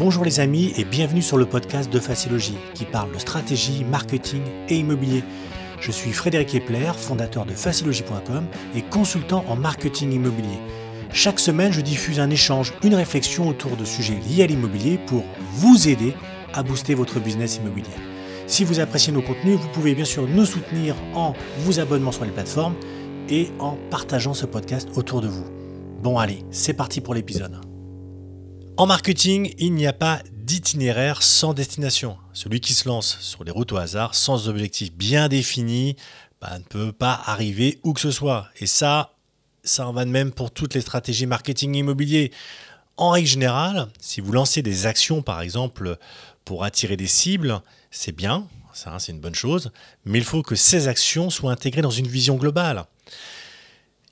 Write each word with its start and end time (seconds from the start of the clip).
Bonjour 0.00 0.24
les 0.24 0.40
amis 0.40 0.72
et 0.78 0.84
bienvenue 0.84 1.20
sur 1.20 1.36
le 1.36 1.44
podcast 1.44 1.92
de 1.92 2.00
Facilogie 2.00 2.56
qui 2.72 2.86
parle 2.86 3.12
de 3.12 3.18
stratégie, 3.18 3.84
marketing 3.84 4.40
et 4.70 4.76
immobilier. 4.76 5.22
Je 5.78 5.92
suis 5.92 6.12
Frédéric 6.12 6.54
Epler, 6.54 6.92
fondateur 6.96 7.44
de 7.44 7.52
facilogie.com 7.52 8.46
et 8.74 8.80
consultant 8.80 9.44
en 9.46 9.56
marketing 9.56 10.10
immobilier. 10.12 10.56
Chaque 11.12 11.38
semaine, 11.38 11.74
je 11.74 11.82
diffuse 11.82 12.18
un 12.18 12.30
échange, 12.30 12.72
une 12.82 12.94
réflexion 12.94 13.46
autour 13.46 13.76
de 13.76 13.84
sujets 13.84 14.18
liés 14.26 14.44
à 14.44 14.46
l'immobilier 14.46 14.98
pour 15.06 15.22
vous 15.52 15.86
aider 15.86 16.14
à 16.54 16.62
booster 16.62 16.94
votre 16.94 17.20
business 17.20 17.58
immobilier. 17.58 17.90
Si 18.46 18.64
vous 18.64 18.80
appréciez 18.80 19.12
nos 19.12 19.20
contenus, 19.20 19.58
vous 19.58 19.68
pouvez 19.68 19.94
bien 19.94 20.06
sûr 20.06 20.26
nous 20.26 20.46
soutenir 20.46 20.94
en 21.14 21.34
vous 21.58 21.78
abonnant 21.78 22.10
sur 22.10 22.24
les 22.24 22.30
plateformes 22.30 22.76
et 23.28 23.50
en 23.58 23.76
partageant 23.90 24.32
ce 24.32 24.46
podcast 24.46 24.88
autour 24.96 25.20
de 25.20 25.28
vous. 25.28 25.44
Bon 26.02 26.16
allez, 26.16 26.38
c'est 26.50 26.72
parti 26.72 27.02
pour 27.02 27.12
l'épisode. 27.12 27.69
En 28.80 28.86
marketing, 28.86 29.52
il 29.58 29.74
n'y 29.74 29.86
a 29.86 29.92
pas 29.92 30.22
d'itinéraire 30.32 31.22
sans 31.22 31.52
destination. 31.52 32.16
Celui 32.32 32.60
qui 32.60 32.72
se 32.72 32.88
lance 32.88 33.18
sur 33.20 33.44
des 33.44 33.50
routes 33.50 33.72
au 33.72 33.76
hasard 33.76 34.14
sans 34.14 34.48
objectif 34.48 34.90
bien 34.90 35.28
défini 35.28 35.96
bah, 36.40 36.58
ne 36.58 36.64
peut 36.64 36.90
pas 36.90 37.20
arriver 37.26 37.78
où 37.82 37.92
que 37.92 38.00
ce 38.00 38.10
soit. 38.10 38.48
Et 38.56 38.64
ça, 38.64 39.12
ça 39.64 39.86
en 39.86 39.92
va 39.92 40.06
de 40.06 40.10
même 40.10 40.32
pour 40.32 40.50
toutes 40.50 40.72
les 40.72 40.80
stratégies 40.80 41.26
marketing 41.26 41.74
immobilier. 41.74 42.32
En 42.96 43.10
règle 43.10 43.28
générale, 43.28 43.86
si 44.00 44.22
vous 44.22 44.32
lancez 44.32 44.62
des 44.62 44.86
actions, 44.86 45.20
par 45.20 45.42
exemple, 45.42 45.98
pour 46.46 46.64
attirer 46.64 46.96
des 46.96 47.06
cibles, 47.06 47.60
c'est 47.90 48.16
bien, 48.16 48.48
ça 48.72 48.96
c'est 48.98 49.12
une 49.12 49.20
bonne 49.20 49.34
chose, 49.34 49.72
mais 50.06 50.16
il 50.16 50.24
faut 50.24 50.42
que 50.42 50.54
ces 50.54 50.88
actions 50.88 51.28
soient 51.28 51.52
intégrées 51.52 51.82
dans 51.82 51.90
une 51.90 52.08
vision 52.08 52.36
globale. 52.36 52.86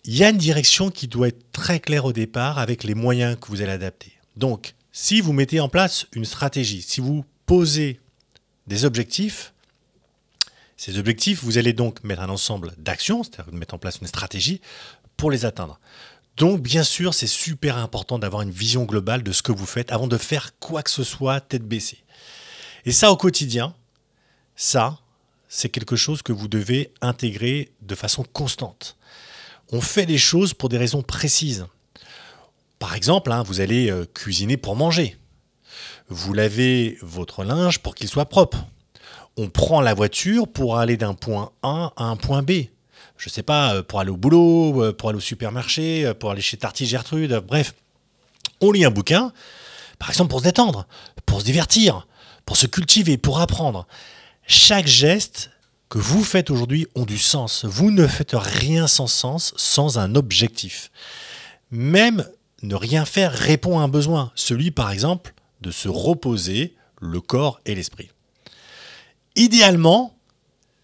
Il 0.04 0.14
y 0.14 0.24
a 0.24 0.28
une 0.28 0.36
direction 0.36 0.90
qui 0.90 1.08
doit 1.08 1.28
être 1.28 1.52
très 1.52 1.80
claire 1.80 2.04
au 2.04 2.12
départ 2.12 2.58
avec 2.58 2.84
les 2.84 2.94
moyens 2.94 3.38
que 3.40 3.46
vous 3.46 3.62
allez 3.62 3.72
adapter. 3.72 4.17
Donc, 4.38 4.74
si 4.92 5.20
vous 5.20 5.32
mettez 5.32 5.58
en 5.58 5.68
place 5.68 6.06
une 6.12 6.24
stratégie, 6.24 6.80
si 6.80 7.00
vous 7.00 7.24
posez 7.44 8.00
des 8.68 8.84
objectifs, 8.84 9.52
ces 10.76 10.96
objectifs, 10.96 11.42
vous 11.42 11.58
allez 11.58 11.72
donc 11.72 12.04
mettre 12.04 12.22
un 12.22 12.28
ensemble 12.28 12.72
d'actions, 12.78 13.24
c'est-à-dire 13.24 13.52
mettre 13.52 13.74
en 13.74 13.78
place 13.78 13.98
une 14.00 14.06
stratégie 14.06 14.60
pour 15.16 15.32
les 15.32 15.44
atteindre. 15.44 15.80
Donc, 16.36 16.62
bien 16.62 16.84
sûr, 16.84 17.14
c'est 17.14 17.26
super 17.26 17.78
important 17.78 18.20
d'avoir 18.20 18.42
une 18.42 18.52
vision 18.52 18.84
globale 18.84 19.24
de 19.24 19.32
ce 19.32 19.42
que 19.42 19.50
vous 19.50 19.66
faites 19.66 19.90
avant 19.90 20.06
de 20.06 20.16
faire 20.16 20.56
quoi 20.60 20.84
que 20.84 20.90
ce 20.90 21.02
soit 21.02 21.40
tête 21.40 21.66
baissée. 21.66 22.04
Et 22.84 22.92
ça, 22.92 23.10
au 23.10 23.16
quotidien, 23.16 23.74
ça, 24.54 25.00
c'est 25.48 25.68
quelque 25.68 25.96
chose 25.96 26.22
que 26.22 26.32
vous 26.32 26.46
devez 26.46 26.92
intégrer 27.00 27.72
de 27.82 27.96
façon 27.96 28.22
constante. 28.22 28.96
On 29.72 29.80
fait 29.80 30.06
des 30.06 30.16
choses 30.16 30.54
pour 30.54 30.68
des 30.68 30.78
raisons 30.78 31.02
précises. 31.02 31.66
Par 32.78 32.94
exemple, 32.94 33.32
hein, 33.32 33.42
vous 33.42 33.60
allez 33.60 33.90
euh, 33.90 34.04
cuisiner 34.12 34.56
pour 34.56 34.76
manger. 34.76 35.16
Vous 36.08 36.32
lavez 36.32 36.98
votre 37.02 37.44
linge 37.44 37.80
pour 37.80 37.94
qu'il 37.94 38.08
soit 38.08 38.28
propre. 38.28 38.64
On 39.36 39.48
prend 39.48 39.80
la 39.80 39.94
voiture 39.94 40.48
pour 40.48 40.78
aller 40.78 40.96
d'un 40.96 41.14
point 41.14 41.52
A 41.62 41.92
à 41.96 42.04
un 42.04 42.16
point 42.16 42.42
B. 42.42 42.52
Je 43.16 43.28
ne 43.28 43.32
sais 43.32 43.42
pas, 43.42 43.74
euh, 43.74 43.82
pour 43.82 44.00
aller 44.00 44.10
au 44.10 44.16
boulot, 44.16 44.82
euh, 44.82 44.92
pour 44.92 45.08
aller 45.08 45.18
au 45.18 45.20
supermarché, 45.20 46.12
pour 46.18 46.30
aller 46.30 46.40
chez 46.40 46.56
Tarty 46.56 46.86
Gertrude, 46.86 47.42
bref. 47.46 47.74
On 48.60 48.72
lit 48.72 48.84
un 48.84 48.90
bouquin, 48.90 49.32
par 49.98 50.10
exemple 50.10 50.30
pour 50.30 50.40
se 50.40 50.44
détendre, 50.44 50.86
pour 51.26 51.40
se 51.40 51.44
divertir, 51.44 52.06
pour 52.44 52.56
se 52.56 52.66
cultiver, 52.66 53.18
pour 53.18 53.40
apprendre. 53.40 53.86
Chaque 54.46 54.86
geste 54.86 55.50
que 55.88 55.98
vous 55.98 56.24
faites 56.24 56.50
aujourd'hui 56.50 56.86
ont 56.94 57.04
du 57.04 57.18
sens. 57.18 57.64
Vous 57.64 57.90
ne 57.90 58.06
faites 58.06 58.34
rien 58.34 58.86
sans 58.86 59.06
sens, 59.06 59.52
sans 59.56 59.98
un 59.98 60.14
objectif. 60.14 60.90
Même 61.70 62.26
ne 62.62 62.74
rien 62.74 63.04
faire 63.04 63.32
répond 63.32 63.78
à 63.78 63.82
un 63.82 63.88
besoin, 63.88 64.32
celui 64.34 64.70
par 64.70 64.90
exemple 64.90 65.34
de 65.60 65.70
se 65.70 65.88
reposer 65.88 66.74
le 67.00 67.20
corps 67.20 67.60
et 67.66 67.74
l'esprit. 67.74 68.10
Idéalement, 69.36 70.16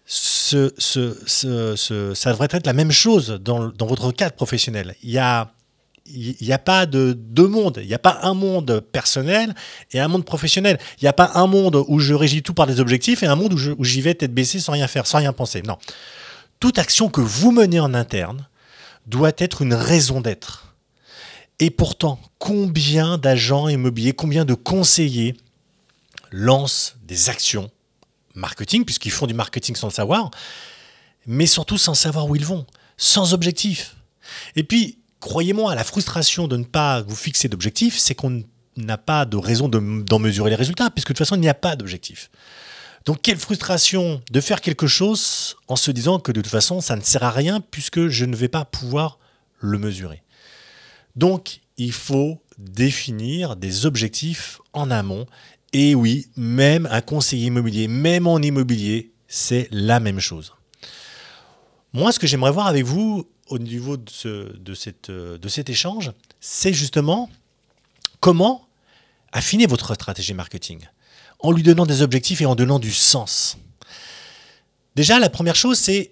ce, 0.05 0.73
ça 2.13 2.31
devrait 2.31 2.47
être 2.51 2.65
la 2.65 2.73
même 2.73 2.91
chose 2.91 3.39
dans, 3.41 3.71
votre 3.79 4.11
cadre 4.11 4.35
professionnel. 4.35 4.95
Il 5.03 5.09
n'y 5.11 5.17
a, 5.17 5.51
il 6.05 6.53
a 6.53 6.59
pas 6.59 6.85
de 6.85 7.13
deux 7.13 7.47
mondes. 7.47 7.79
Il 7.81 7.87
n'y 7.87 7.93
a 7.93 7.99
pas 7.99 8.19
un 8.21 8.33
monde 8.33 8.79
personnel 8.91 9.53
et 9.91 9.99
un 9.99 10.07
monde 10.07 10.23
professionnel. 10.23 10.77
Il 11.01 11.05
n'y 11.05 11.09
a 11.09 11.13
pas 11.13 11.31
un 11.35 11.47
monde 11.47 11.83
où 11.87 11.99
je 11.99 12.13
régis 12.13 12.43
tout 12.43 12.53
par 12.53 12.67
des 12.67 12.79
objectifs 12.79 13.23
et 13.23 13.25
un 13.25 13.35
monde 13.35 13.53
où 13.53 13.83
j'y 13.83 14.01
vais 14.01 14.13
tête 14.13 14.33
baissée 14.33 14.59
sans 14.59 14.73
rien 14.73 14.87
faire, 14.87 15.07
sans 15.07 15.17
rien 15.17 15.33
penser. 15.33 15.61
Non. 15.63 15.77
Toute 16.59 16.79
action 16.79 17.09
que 17.09 17.21
vous 17.21 17.51
menez 17.51 17.79
en 17.79 17.93
interne 17.93 18.47
doit 19.07 19.33
être 19.37 19.61
une 19.61 19.73
raison 19.73 20.21
d'être 20.21 20.64
et 21.59 21.69
pourtant, 21.69 22.19
combien 22.37 23.17
d'agents 23.17 23.67
immobiliers, 23.67 24.13
combien 24.13 24.45
de 24.45 24.53
conseillers 24.53 25.35
lancent 26.31 26.95
des 27.03 27.29
actions 27.29 27.71
marketing, 28.33 28.83
puisqu'ils 28.83 29.11
font 29.11 29.27
du 29.27 29.33
marketing 29.33 29.75
sans 29.75 29.87
le 29.87 29.93
savoir, 29.93 30.31
mais 31.25 31.45
surtout 31.45 31.77
sans 31.77 31.93
savoir 31.93 32.27
où 32.27 32.35
ils 32.35 32.45
vont, 32.45 32.65
sans 32.97 33.33
objectif. 33.33 33.95
Et 34.55 34.63
puis, 34.63 34.99
croyez-moi, 35.19 35.73
la 35.75 35.83
frustration 35.83 36.47
de 36.47 36.57
ne 36.57 36.63
pas 36.63 37.01
vous 37.01 37.15
fixer 37.15 37.47
d'objectif, 37.47 37.97
c'est 37.97 38.15
qu'on 38.15 38.43
n'a 38.77 38.97
pas 38.97 39.25
de 39.25 39.37
raison 39.37 39.69
d'en 39.69 40.19
mesurer 40.19 40.49
les 40.49 40.55
résultats, 40.55 40.89
puisque 40.89 41.09
de 41.09 41.13
toute 41.13 41.19
façon, 41.19 41.35
il 41.35 41.41
n'y 41.41 41.49
a 41.49 41.53
pas 41.53 41.75
d'objectif. 41.75 42.29
Donc, 43.05 43.21
quelle 43.21 43.37
frustration 43.37 44.21
de 44.31 44.41
faire 44.41 44.61
quelque 44.61 44.87
chose 44.87 45.55
en 45.67 45.75
se 45.75 45.91
disant 45.91 46.19
que 46.19 46.31
de 46.31 46.41
toute 46.41 46.51
façon, 46.51 46.81
ça 46.81 46.95
ne 46.95 47.01
sert 47.01 47.23
à 47.23 47.31
rien, 47.31 47.61
puisque 47.61 48.07
je 48.07 48.25
ne 48.25 48.35
vais 48.35 48.47
pas 48.47 48.65
pouvoir 48.65 49.19
le 49.59 49.77
mesurer. 49.77 50.21
Donc, 51.15 51.61
il 51.77 51.91
faut 51.91 52.41
définir 52.57 53.55
des 53.55 53.85
objectifs 53.85 54.59
en 54.73 54.91
amont. 54.91 55.25
Et 55.73 55.95
oui, 55.95 56.27
même 56.35 56.87
un 56.91 57.01
conseiller 57.01 57.47
immobilier, 57.47 57.87
même 57.87 58.27
en 58.27 58.39
immobilier, 58.39 59.11
c'est 59.27 59.67
la 59.71 59.99
même 59.99 60.19
chose. 60.19 60.53
Moi, 61.93 62.11
ce 62.11 62.19
que 62.19 62.27
j'aimerais 62.27 62.51
voir 62.51 62.67
avec 62.67 62.85
vous 62.85 63.29
au 63.47 63.59
niveau 63.59 63.97
cette, 64.09 65.11
de 65.11 65.47
cet 65.49 65.69
échange, 65.69 66.11
c'est 66.39 66.73
justement 66.73 67.29
comment 68.19 68.67
affiner 69.31 69.67
votre 69.67 69.93
stratégie 69.93 70.33
marketing 70.33 70.79
en 71.39 71.51
lui 71.51 71.63
donnant 71.63 71.85
des 71.85 72.01
objectifs 72.01 72.41
et 72.41 72.45
en 72.45 72.55
donnant 72.55 72.79
du 72.79 72.91
sens. 72.91 73.57
Déjà, 74.95 75.19
la 75.19 75.29
première 75.29 75.55
chose, 75.55 75.77
c'est 75.77 76.11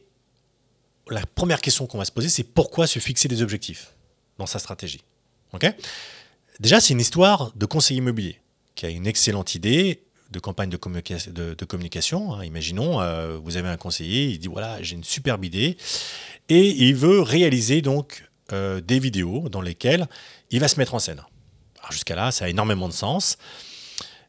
la 1.09 1.25
première 1.25 1.61
question 1.61 1.87
qu'on 1.87 1.97
va 1.97 2.05
se 2.05 2.11
poser, 2.11 2.29
c'est 2.29 2.43
pourquoi 2.43 2.87
se 2.87 2.99
fixer 2.99 3.27
des 3.27 3.41
objectifs? 3.41 3.93
Dans 4.37 4.45
sa 4.45 4.59
stratégie. 4.59 5.03
Déjà, 6.59 6.79
c'est 6.79 6.93
une 6.93 6.99
histoire 6.99 7.51
de 7.55 7.65
conseiller 7.65 7.99
immobilier 7.99 8.39
qui 8.75 8.85
a 8.85 8.89
une 8.89 9.07
excellente 9.07 9.55
idée 9.55 10.03
de 10.31 10.39
campagne 10.39 10.69
de, 10.69 10.77
communication. 11.65 12.33
Hein. 12.33 12.43
Imaginons, 12.43 12.99
euh, 12.99 13.37
vous 13.37 13.55
avez 13.55 13.69
un 13.69 13.77
conseiller, 13.77 14.25
il 14.31 14.39
dit 14.39 14.47
voilà, 14.47 14.81
j'ai 14.81 14.95
une 14.95 15.03
superbe 15.03 15.45
idée, 15.45 15.77
et 16.49 16.69
il 16.69 16.95
veut 16.95 17.21
réaliser 17.21 17.81
donc 17.81 18.27
euh, 18.51 18.81
des 18.81 18.99
vidéos 18.99 19.47
dans 19.49 19.61
lesquelles 19.61 20.07
il 20.49 20.59
va 20.59 20.67
se 20.67 20.79
mettre 20.79 20.95
en 20.95 20.99
scène. 20.99 21.21
jusqu'à 21.91 22.15
là, 22.15 22.31
ça 22.31 22.45
a 22.45 22.49
énormément 22.49 22.87
de 22.87 22.93
sens. 22.93 23.37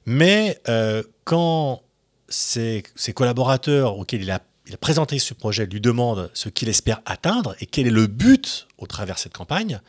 Mais 0.07 0.61
euh, 0.69 1.03
quand 1.25 1.83
ses, 2.29 2.83
collaborateurs 3.15 3.99
auxquels 3.99 4.23
il 4.23 4.31
a, 4.31 4.41
il 4.67 4.75
a, 4.75 4.79
présenté 4.79 5.19
ce 5.19 5.35
projet 5.35 5.67
lui 5.67 5.81
demandent 5.81 6.31
ce 6.35 6.49
qu'il 6.49 6.69
espère 6.69 7.01
atteindre 7.05 7.55
et 7.61 7.67
quel 7.67 7.87
est 7.87 7.91
le 7.91 8.07
but 8.07 8.67
au 8.79 8.87
travers 8.87 9.17
de 9.17 9.21
cette 9.21 9.37
campagne, 9.37 9.81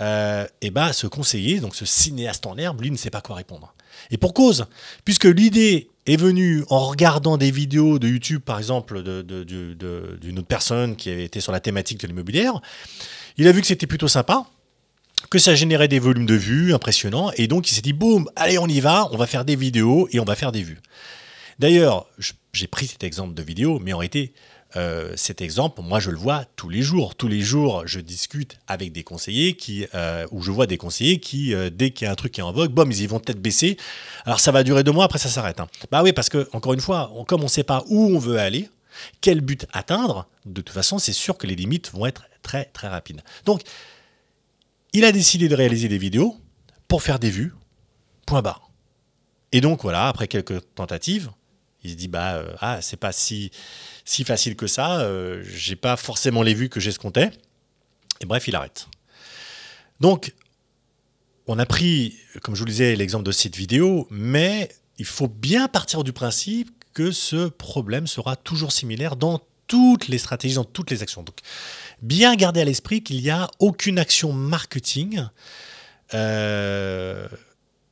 euh, 0.00 0.46
et 0.60 0.70
bah, 0.70 0.92
ce 0.92 1.06
conseiller, 1.06 1.60
donc 1.60 1.76
ce 1.76 1.84
cinéaste 1.84 2.46
en 2.46 2.56
herbe, 2.56 2.80
lui 2.80 2.90
ne 2.90 2.96
sait 2.96 3.10
pas 3.10 3.20
quoi 3.20 3.36
répondre. 3.36 3.74
Et 4.10 4.16
pour 4.16 4.34
cause, 4.34 4.66
puisque 5.04 5.24
l'idée 5.24 5.88
est 6.06 6.16
venue 6.16 6.64
en 6.68 6.80
regardant 6.80 7.36
des 7.36 7.50
vidéos 7.50 7.98
de 7.98 8.08
YouTube, 8.08 8.42
par 8.44 8.58
exemple, 8.58 9.02
d'une 9.02 10.38
autre 10.38 10.48
personne 10.48 10.96
qui 10.96 11.10
avait 11.10 11.24
été 11.24 11.40
sur 11.40 11.52
la 11.52 11.60
thématique 11.60 12.00
de 12.00 12.06
l'immobilière, 12.06 12.60
il 13.36 13.48
a 13.48 13.52
vu 13.52 13.60
que 13.60 13.66
c'était 13.66 13.86
plutôt 13.86 14.08
sympa, 14.08 14.46
que 15.30 15.38
ça 15.38 15.54
générait 15.54 15.88
des 15.88 16.00
volumes 16.00 16.26
de 16.26 16.34
vues 16.34 16.74
impressionnants, 16.74 17.30
et 17.36 17.46
donc 17.46 17.70
il 17.70 17.74
s'est 17.74 17.80
dit, 17.80 17.92
boum, 17.92 18.28
allez, 18.36 18.58
on 18.58 18.66
y 18.66 18.80
va, 18.80 19.08
on 19.12 19.16
va 19.16 19.26
faire 19.26 19.44
des 19.44 19.56
vidéos 19.56 20.08
et 20.12 20.20
on 20.20 20.24
va 20.24 20.34
faire 20.34 20.52
des 20.52 20.62
vues. 20.62 20.80
D'ailleurs, 21.58 22.06
j'ai 22.56 22.66
pris 22.66 22.86
cet 22.86 23.04
exemple 23.04 23.34
de 23.34 23.42
vidéo, 23.42 23.78
mais 23.80 23.92
en 23.92 23.98
réalité, 23.98 24.32
euh, 24.76 25.12
cet 25.16 25.40
exemple, 25.40 25.82
moi 25.82 26.00
je 26.00 26.10
le 26.10 26.16
vois 26.16 26.44
tous 26.56 26.68
les 26.68 26.82
jours. 26.82 27.14
Tous 27.14 27.28
les 27.28 27.40
jours, 27.40 27.84
je 27.86 28.00
discute 28.00 28.58
avec 28.66 28.92
des 28.92 29.04
conseillers 29.04 29.54
qui, 29.54 29.86
euh, 29.94 30.26
ou 30.32 30.42
je 30.42 30.50
vois 30.50 30.66
des 30.66 30.76
conseillers 30.76 31.20
qui, 31.20 31.54
euh, 31.54 31.70
dès 31.70 31.90
qu'il 31.90 32.06
y 32.06 32.08
a 32.08 32.12
un 32.12 32.16
truc 32.16 32.32
qui 32.32 32.40
est 32.40 32.44
en 32.44 32.52
vogue, 32.52 32.72
ils 32.92 33.08
vont 33.08 33.20
tête 33.20 33.40
baissée. 33.40 33.76
Alors 34.24 34.40
ça 34.40 34.50
va 34.50 34.64
durer 34.64 34.82
deux 34.82 34.92
mois, 34.92 35.04
après 35.04 35.18
ça 35.18 35.28
s'arrête. 35.28 35.60
Hein. 35.60 35.68
Bah 35.90 36.02
oui, 36.02 36.12
parce 36.12 36.28
que 36.28 36.48
encore 36.52 36.74
une 36.74 36.80
fois, 36.80 37.12
comme 37.28 37.42
on 37.42 37.44
ne 37.44 37.48
sait 37.48 37.64
pas 37.64 37.84
où 37.88 38.06
on 38.06 38.18
veut 38.18 38.38
aller, 38.38 38.68
quel 39.20 39.40
but 39.40 39.66
atteindre, 39.72 40.26
de 40.44 40.60
toute 40.60 40.74
façon, 40.74 40.98
c'est 40.98 41.12
sûr 41.12 41.38
que 41.38 41.46
les 41.46 41.56
limites 41.56 41.92
vont 41.92 42.06
être 42.06 42.24
très 42.42 42.64
très 42.66 42.88
rapides. 42.88 43.22
Donc, 43.44 43.62
il 44.92 45.04
a 45.04 45.12
décidé 45.12 45.48
de 45.48 45.54
réaliser 45.54 45.88
des 45.88 45.98
vidéos 45.98 46.36
pour 46.88 47.02
faire 47.02 47.18
des 47.18 47.30
vues. 47.30 47.54
Point 48.26 48.42
barre. 48.42 48.70
Et 49.52 49.60
donc 49.60 49.82
voilà, 49.82 50.08
après 50.08 50.26
quelques 50.26 50.62
tentatives, 50.74 51.30
il 51.84 51.92
se 51.92 51.96
dit 51.96 52.08
bah 52.08 52.44
ah 52.60 52.80
c'est 52.82 52.96
pas 52.96 53.12
si 53.12 53.50
si 54.04 54.24
facile 54.24 54.56
que 54.56 54.66
ça. 54.66 55.00
Euh, 55.00 55.42
j'ai 55.46 55.76
pas 55.76 55.96
forcément 55.96 56.42
les 56.42 56.54
vues 56.54 56.68
que 56.68 56.80
j'escomptais. 56.80 57.30
Et 58.20 58.26
bref, 58.26 58.46
il 58.48 58.54
arrête. 58.54 58.86
Donc, 60.00 60.34
on 61.46 61.58
a 61.58 61.66
pris, 61.66 62.16
comme 62.42 62.54
je 62.54 62.60
vous 62.60 62.66
le 62.66 62.70
disais, 62.70 62.96
l'exemple 62.96 63.24
de 63.24 63.32
cette 63.32 63.56
vidéo, 63.56 64.06
mais 64.10 64.70
il 64.98 65.04
faut 65.04 65.28
bien 65.28 65.68
partir 65.68 66.04
du 66.04 66.12
principe 66.12 66.70
que 66.92 67.10
ce 67.10 67.48
problème 67.48 68.06
sera 68.06 68.36
toujours 68.36 68.72
similaire 68.72 69.16
dans 69.16 69.40
toutes 69.66 70.08
les 70.08 70.18
stratégies, 70.18 70.54
dans 70.54 70.64
toutes 70.64 70.90
les 70.90 71.02
actions. 71.02 71.22
Donc, 71.22 71.38
bien 72.02 72.36
garder 72.36 72.60
à 72.60 72.64
l'esprit 72.64 73.02
qu'il 73.02 73.20
n'y 73.20 73.30
a 73.30 73.48
aucune 73.58 73.98
action 73.98 74.32
marketing, 74.32 75.24
euh, 76.12 77.26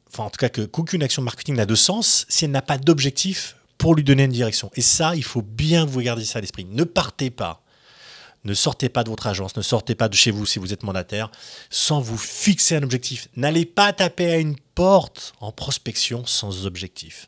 enfin 0.08 0.24
en 0.24 0.30
tout 0.30 0.36
cas 0.36 0.50
qu'aucune 0.50 1.02
action 1.02 1.22
marketing 1.22 1.56
n'a 1.56 1.66
de 1.66 1.74
sens 1.74 2.26
si 2.28 2.44
elle 2.44 2.50
n'a 2.50 2.62
pas 2.62 2.76
d'objectif 2.76 3.56
pour 3.82 3.96
lui 3.96 4.04
donner 4.04 4.22
une 4.22 4.30
direction. 4.30 4.70
Et 4.76 4.80
ça, 4.80 5.16
il 5.16 5.24
faut 5.24 5.42
bien 5.42 5.84
vous 5.84 6.00
garder 6.02 6.24
ça 6.24 6.38
à 6.38 6.40
l'esprit. 6.40 6.64
Ne 6.64 6.84
partez 6.84 7.30
pas, 7.30 7.64
ne 8.44 8.54
sortez 8.54 8.88
pas 8.88 9.02
de 9.02 9.10
votre 9.10 9.26
agence, 9.26 9.56
ne 9.56 9.62
sortez 9.62 9.96
pas 9.96 10.08
de 10.08 10.14
chez 10.14 10.30
vous 10.30 10.46
si 10.46 10.60
vous 10.60 10.72
êtes 10.72 10.84
mandataire, 10.84 11.32
sans 11.68 12.00
vous 12.00 12.16
fixer 12.16 12.76
un 12.76 12.84
objectif. 12.84 13.26
N'allez 13.34 13.66
pas 13.66 13.92
taper 13.92 14.30
à 14.30 14.36
une 14.36 14.54
porte 14.76 15.32
en 15.40 15.50
prospection 15.50 16.24
sans 16.26 16.64
objectif. 16.64 17.26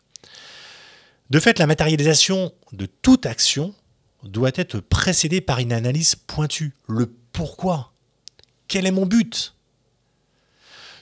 De 1.28 1.40
fait, 1.40 1.58
la 1.58 1.66
matérialisation 1.66 2.52
de 2.70 2.86
toute 2.86 3.26
action 3.26 3.74
doit 4.22 4.52
être 4.54 4.78
précédée 4.78 5.40
par 5.40 5.58
une 5.58 5.72
analyse 5.72 6.14
pointue. 6.14 6.76
Le 6.86 7.12
pourquoi? 7.32 7.92
Quel 8.68 8.86
est 8.86 8.92
mon 8.92 9.06
but? 9.06 9.56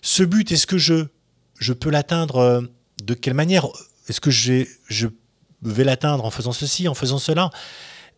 Ce 0.00 0.22
but, 0.22 0.50
est-ce 0.50 0.66
que 0.66 0.78
je, 0.78 1.08
je 1.58 1.75
peux 1.75 1.90
l'atteindre 1.90 2.37
euh, 2.37 2.62
de 3.02 3.12
quelle 3.12 3.34
manière? 3.34 3.66
Est-ce 4.08 4.22
que 4.22 4.31
je 4.31 5.08
vais 5.62 5.85
l'atteindre 5.85 6.25
en 6.25 6.31
faisant 6.31 6.53
ceci, 6.53 6.88
en 6.88 6.94
faisant 6.94 7.19
cela 7.19 7.50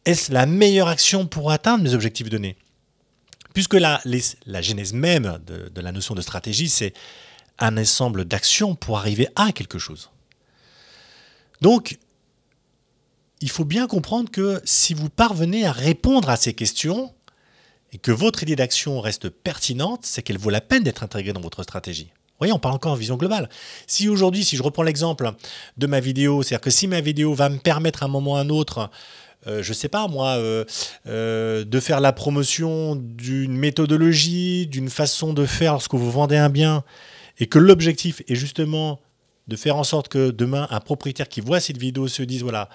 Est-ce 0.04 0.32
la 0.32 0.46
meilleure 0.46 0.88
action 0.88 1.26
pour 1.26 1.50
atteindre 1.50 1.84
mes 1.84 1.94
objectifs 1.94 2.28
donnés? 2.28 2.56
Puisque 3.52 3.74
la, 3.74 4.00
la 4.46 4.62
genèse 4.62 4.92
même 4.92 5.38
de, 5.46 5.68
de 5.68 5.80
la 5.80 5.92
notion 5.92 6.14
de 6.14 6.20
stratégie, 6.20 6.68
c'est 6.68 6.92
un 7.58 7.76
ensemble 7.76 8.24
d'actions 8.24 8.74
pour 8.74 8.98
arriver 8.98 9.28
à 9.36 9.52
quelque 9.52 9.78
chose. 9.78 10.10
Donc, 11.60 11.98
il 13.40 13.50
faut 13.50 13.64
bien 13.64 13.86
comprendre 13.86 14.30
que 14.30 14.60
si 14.64 14.94
vous 14.94 15.10
parvenez 15.10 15.66
à 15.66 15.72
répondre 15.72 16.30
à 16.30 16.36
ces 16.36 16.54
questions 16.54 17.14
et 17.92 17.98
que 17.98 18.10
votre 18.10 18.42
idée 18.42 18.56
d'action 18.56 19.00
reste 19.00 19.28
pertinente, 19.28 20.00
c'est 20.04 20.22
qu'elle 20.22 20.38
vaut 20.38 20.50
la 20.50 20.60
peine 20.60 20.82
d'être 20.82 21.02
intégrée 21.02 21.32
dans 21.32 21.40
votre 21.40 21.62
stratégie. 21.62 22.10
Voyez, 22.38 22.52
on 22.52 22.58
parle 22.58 22.74
encore 22.74 22.92
en 22.92 22.96
vision 22.96 23.16
globale. 23.16 23.48
Si 23.86 24.08
aujourd'hui, 24.08 24.44
si 24.44 24.56
je 24.56 24.62
reprends 24.62 24.82
l'exemple 24.82 25.32
de 25.76 25.86
ma 25.86 26.00
vidéo, 26.00 26.42
c'est-à-dire 26.42 26.62
que 26.62 26.70
si 26.70 26.86
ma 26.86 27.00
vidéo 27.00 27.34
va 27.34 27.48
me 27.48 27.58
permettre 27.58 28.02
à 28.02 28.06
un 28.06 28.08
moment 28.08 28.32
ou 28.32 28.36
à 28.36 28.40
un 28.40 28.48
autre, 28.48 28.90
euh, 29.46 29.62
je 29.62 29.68
ne 29.70 29.74
sais 29.74 29.88
pas 29.88 30.08
moi, 30.08 30.36
euh, 30.36 30.64
euh, 31.06 31.64
de 31.64 31.80
faire 31.80 32.00
la 32.00 32.12
promotion 32.12 32.96
d'une 32.96 33.56
méthodologie, 33.56 34.66
d'une 34.66 34.90
façon 34.90 35.32
de 35.32 35.46
faire 35.46 35.72
lorsque 35.72 35.94
vous 35.94 36.10
vendez 36.10 36.36
un 36.36 36.50
bien, 36.50 36.82
et 37.38 37.46
que 37.46 37.58
l'objectif 37.58 38.22
est 38.28 38.34
justement 38.34 39.00
de 39.48 39.56
faire 39.56 39.76
en 39.76 39.84
sorte 39.84 40.08
que 40.08 40.30
demain, 40.30 40.66
un 40.70 40.80
propriétaire 40.80 41.28
qui 41.28 41.40
voit 41.40 41.60
cette 41.60 41.78
vidéo 41.78 42.08
se 42.08 42.22
dise, 42.22 42.42
voilà, 42.42 42.68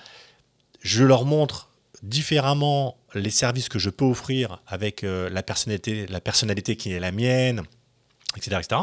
je 0.82 1.04
leur 1.04 1.26
montre 1.26 1.70
différemment 2.04 2.98
les 3.14 3.30
services 3.30 3.70
que 3.70 3.80
je 3.80 3.90
peux 3.90 4.06
offrir 4.06 4.62
avec 4.68 5.04
euh, 5.04 5.30
la, 5.30 5.44
personnalité, 5.44 6.06
la 6.08 6.22
personnalité 6.22 6.76
qui 6.76 6.92
est 6.92 7.00
la 7.00 7.12
mienne, 7.12 7.64
etc., 8.38 8.58
etc. 8.62 8.82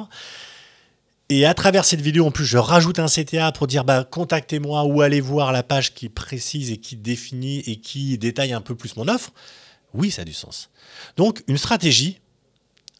Et 1.28 1.44
à 1.44 1.54
travers 1.54 1.84
cette 1.84 2.00
vidéo, 2.00 2.26
en 2.26 2.30
plus, 2.30 2.44
je 2.44 2.56
rajoute 2.56 3.00
un 3.00 3.06
CTA 3.06 3.50
pour 3.50 3.66
dire 3.66 3.84
bah, 3.84 4.04
contactez-moi 4.04 4.84
ou 4.84 5.00
allez 5.02 5.20
voir 5.20 5.50
la 5.50 5.64
page 5.64 5.92
qui 5.92 6.08
précise 6.08 6.70
et 6.70 6.76
qui 6.76 6.94
définit 6.94 7.60
et 7.66 7.76
qui 7.76 8.16
détaille 8.16 8.52
un 8.52 8.60
peu 8.60 8.76
plus 8.76 8.96
mon 8.96 9.08
offre. 9.08 9.32
Oui, 9.92 10.10
ça 10.12 10.22
a 10.22 10.24
du 10.24 10.32
sens. 10.32 10.70
Donc, 11.16 11.42
une 11.48 11.58
stratégie 11.58 12.20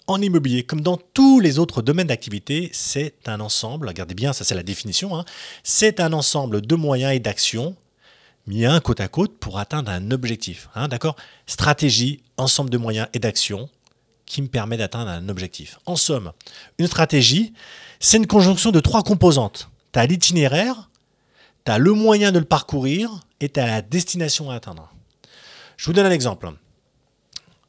en 0.09 0.21
immobilier, 0.21 0.65
comme 0.65 0.81
dans 0.81 0.97
tous 0.97 1.41
les 1.41 1.59
autres 1.59 1.83
domaines 1.83 2.07
d'activité, 2.09 2.71
c'est 2.73 3.15
un 3.27 3.41
ensemble, 3.41 3.89
regardez 3.89 4.15
bien, 4.15 4.33
ça 4.33 4.45
c'est 4.45 4.55
la 4.55 4.63
définition, 4.63 5.17
hein, 5.17 5.25
c'est 5.65 5.99
un 5.99 6.13
ensemble 6.13 6.61
de 6.61 6.75
moyens 6.77 7.13
et 7.13 7.19
d'actions 7.19 7.77
mis 8.47 8.65
un 8.65 8.79
côte 8.81 9.01
à 9.01 9.09
côte 9.09 9.39
pour 9.39 9.59
atteindre 9.59 9.91
un 9.91 10.11
objectif. 10.11 10.69
Hein, 10.75 10.89
D'accord? 10.89 11.17
Stratégie, 11.47 12.23
ensemble 12.37 12.71
de 12.71 12.79
moyens 12.79 13.09
et 13.13 13.19
d'actions 13.19 13.69
qui 14.27 14.43
me 14.43 14.49
permet 14.49 14.77
d'atteindre 14.77 15.11
un 15.11 15.29
objectif. 15.29 15.79
En 15.87 15.97
somme, 15.97 16.33
une 16.79 16.87
stratégie, 16.87 17.55
c'est 18.01 18.19
une 18.19 18.27
conjonction 18.27 18.73
de 18.73 18.81
trois 18.81 19.03
composantes. 19.03 19.71
Tu 19.93 19.99
as 19.99 20.07
l'itinéraire, 20.07 20.91
tu 21.65 21.73
as 21.73 21.79
le 21.79 21.93
moyen 21.93 22.33
de 22.33 22.39
le 22.39 22.45
parcourir 22.45 23.21
et 23.41 23.49
tu 23.49 23.61
as 23.61 23.67
la 23.67 23.83
destination 23.83 24.51
à 24.51 24.57
atteindre. 24.57 24.93
Je 25.77 25.87
vous 25.87 25.93
donne 25.93 26.07
un 26.07 26.11
exemple. 26.11 26.51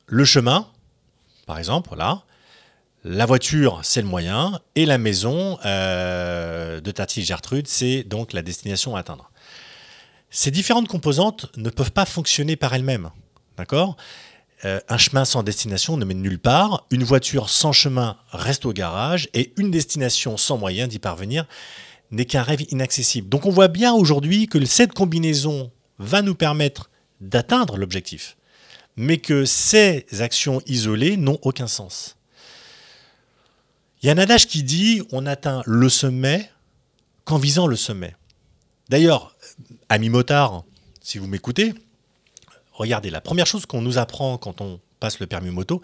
Le 0.07 0.25
chemin, 0.25 0.67
par 1.45 1.59
exemple, 1.59 1.95
là, 1.95 2.23
la 3.03 3.25
voiture, 3.25 3.79
c'est 3.83 4.01
le 4.01 4.07
moyen, 4.07 4.59
et 4.75 4.85
la 4.85 4.97
maison 4.97 5.59
euh, 5.65 6.81
de 6.81 6.91
Tati 6.91 7.23
Gertrude, 7.23 7.67
c'est 7.67 8.03
donc 8.03 8.33
la 8.33 8.41
destination 8.41 8.95
à 8.95 8.99
atteindre. 8.99 9.31
Ces 10.29 10.51
différentes 10.51 10.87
composantes 10.87 11.45
ne 11.55 11.69
peuvent 11.69 11.91
pas 11.91 12.05
fonctionner 12.05 12.55
par 12.55 12.73
elles-mêmes. 12.73 13.09
D'accord? 13.57 13.95
Euh, 14.65 14.79
Un 14.89 14.97
chemin 14.97 15.25
sans 15.25 15.43
destination 15.43 15.97
ne 15.97 16.05
mène 16.05 16.21
nulle 16.21 16.39
part, 16.39 16.85
une 16.91 17.03
voiture 17.03 17.49
sans 17.49 17.71
chemin 17.71 18.17
reste 18.31 18.65
au 18.65 18.73
garage, 18.73 19.29
et 19.33 19.53
une 19.57 19.71
destination 19.71 20.37
sans 20.37 20.57
moyen 20.57 20.87
d'y 20.87 20.99
parvenir 20.99 21.45
n'est 22.11 22.25
qu'un 22.25 22.43
rêve 22.43 22.63
inaccessible. 22.69 23.29
Donc 23.29 23.45
on 23.45 23.51
voit 23.51 23.67
bien 23.67 23.93
aujourd'hui 23.93 24.47
que 24.47 24.63
cette 24.65 24.93
combinaison 24.93 25.71
va 25.99 26.21
nous 26.21 26.35
permettre 26.35 26.89
d'atteindre 27.21 27.77
l'objectif, 27.77 28.37
mais 28.95 29.17
que 29.17 29.45
ces 29.45 30.05
actions 30.19 30.61
isolées 30.65 31.17
n'ont 31.17 31.39
aucun 31.41 31.67
sens. 31.67 32.17
Il 34.01 34.05
y 34.05 34.09
a 34.09 34.13
un 34.13 34.17
adage 34.17 34.47
qui 34.47 34.63
dit 34.63 35.01
on 35.11 35.25
atteint 35.25 35.63
le 35.65 35.89
sommet 35.89 36.49
qu'en 37.25 37.37
visant 37.37 37.67
le 37.67 37.75
sommet. 37.75 38.15
D'ailleurs, 38.89 39.35
ami 39.89 40.09
motard, 40.09 40.63
si 41.01 41.17
vous 41.17 41.27
m'écoutez, 41.27 41.73
regardez, 42.77 43.09
la 43.09 43.21
première 43.21 43.45
chose 43.45 43.65
qu'on 43.65 43.81
nous 43.81 43.97
apprend 43.97 44.37
quand 44.37 44.61
on 44.61 44.79
passe 44.99 45.19
le 45.19 45.27
permis 45.27 45.49
moto, 45.49 45.81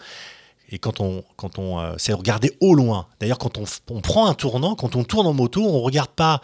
et 0.70 0.78
quand 0.78 1.00
on, 1.00 1.24
quand 1.36 1.58
on, 1.58 1.78
euh, 1.78 1.94
c'est 1.98 2.12
regarder 2.12 2.56
au 2.60 2.74
loin. 2.74 3.06
D'ailleurs, 3.20 3.38
quand 3.38 3.58
on, 3.58 3.64
on, 3.90 4.00
prend 4.00 4.26
un 4.26 4.34
tournant, 4.34 4.74
quand 4.74 4.96
on 4.96 5.04
tourne 5.04 5.26
en 5.26 5.34
moto, 5.34 5.62
on 5.62 5.78
ne 5.78 5.84
regarde 5.84 6.10
pas 6.10 6.40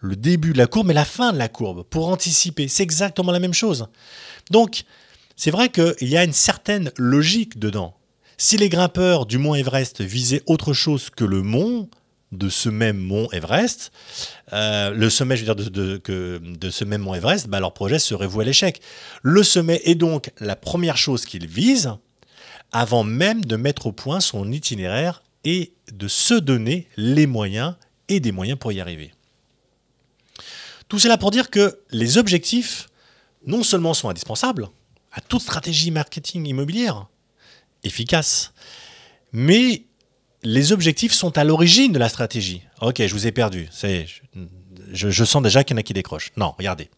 le 0.00 0.16
début 0.16 0.52
de 0.52 0.58
la 0.58 0.66
courbe, 0.66 0.88
mais 0.88 0.94
la 0.94 1.06
fin 1.06 1.32
de 1.32 1.38
la 1.38 1.48
courbe 1.48 1.82
pour 1.82 2.08
anticiper. 2.08 2.68
C'est 2.68 2.82
exactement 2.82 3.32
la 3.32 3.40
même 3.40 3.54
chose. 3.54 3.86
Donc, 4.50 4.84
c'est 5.34 5.50
vrai 5.50 5.70
qu'il 5.70 6.08
y 6.08 6.16
a 6.16 6.24
une 6.24 6.32
certaine 6.32 6.92
logique 6.98 7.58
dedans. 7.58 7.94
Si 8.36 8.56
les 8.56 8.68
grimpeurs 8.68 9.26
du 9.26 9.38
mont 9.38 9.54
Everest 9.54 10.02
visaient 10.02 10.42
autre 10.46 10.72
chose 10.72 11.08
que 11.08 11.24
le 11.24 11.42
mont, 11.42 11.88
de 12.36 12.48
ce 12.48 12.68
même 12.68 12.98
mont 12.98 13.28
Everest, 13.32 13.92
euh, 14.52 14.90
le 14.90 15.10
sommet, 15.10 15.36
je 15.36 15.44
veux 15.44 15.54
dire, 15.54 15.70
de, 15.70 16.70
ce 16.70 16.84
même 16.84 17.02
mont 17.02 17.14
Everest, 17.14 17.48
bah, 17.48 17.60
leur 17.60 17.72
projet 17.72 17.98
serait 17.98 18.26
voué 18.26 18.44
à 18.44 18.46
l'échec. 18.46 18.80
Le 19.22 19.42
sommet 19.42 19.80
est 19.84 19.94
donc 19.94 20.30
la 20.40 20.56
première 20.56 20.96
chose 20.96 21.24
qu'ils 21.24 21.46
visent 21.46 21.94
avant 22.72 23.04
même 23.04 23.44
de 23.44 23.56
mettre 23.56 23.86
au 23.86 23.92
point 23.92 24.20
son 24.20 24.50
itinéraire 24.50 25.22
et 25.44 25.72
de 25.92 26.08
se 26.08 26.34
donner 26.34 26.88
les 26.96 27.26
moyens 27.26 27.74
et 28.08 28.20
des 28.20 28.32
moyens 28.32 28.58
pour 28.58 28.72
y 28.72 28.80
arriver. 28.80 29.12
Tout 30.88 30.98
cela 30.98 31.16
pour 31.16 31.30
dire 31.30 31.50
que 31.50 31.78
les 31.90 32.18
objectifs, 32.18 32.88
non 33.46 33.62
seulement 33.62 33.94
sont 33.94 34.08
indispensables 34.08 34.68
à 35.12 35.20
toute 35.20 35.42
stratégie 35.42 35.90
marketing 35.90 36.46
immobilière 36.46 37.06
efficace, 37.84 38.52
mais 39.32 39.84
les 40.44 40.72
objectifs 40.72 41.12
sont 41.12 41.36
à 41.38 41.44
l'origine 41.44 41.92
de 41.92 41.98
la 41.98 42.08
stratégie. 42.08 42.62
Ok, 42.80 43.02
je 43.04 43.12
vous 43.12 43.26
ai 43.26 43.32
perdu. 43.32 43.68
Je, 44.92 45.24
sens 45.24 45.42
déjà 45.42 45.64
qu'il 45.64 45.74
y 45.74 45.78
en 45.78 45.80
a 45.80 45.82
qui 45.82 45.94
décrochent. 45.94 46.32
Non, 46.36 46.54
regardez. 46.56 46.90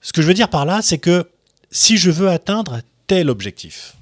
Ce 0.00 0.12
que 0.12 0.22
je 0.22 0.26
veux 0.26 0.34
dire 0.34 0.48
par 0.48 0.64
là, 0.64 0.80
c'est 0.80 0.98
que 0.98 1.30
si 1.70 1.96
je 1.96 2.10
veux 2.10 2.28
atteindre 2.28 2.80
tel 3.06 3.28
objectif, 3.28 3.96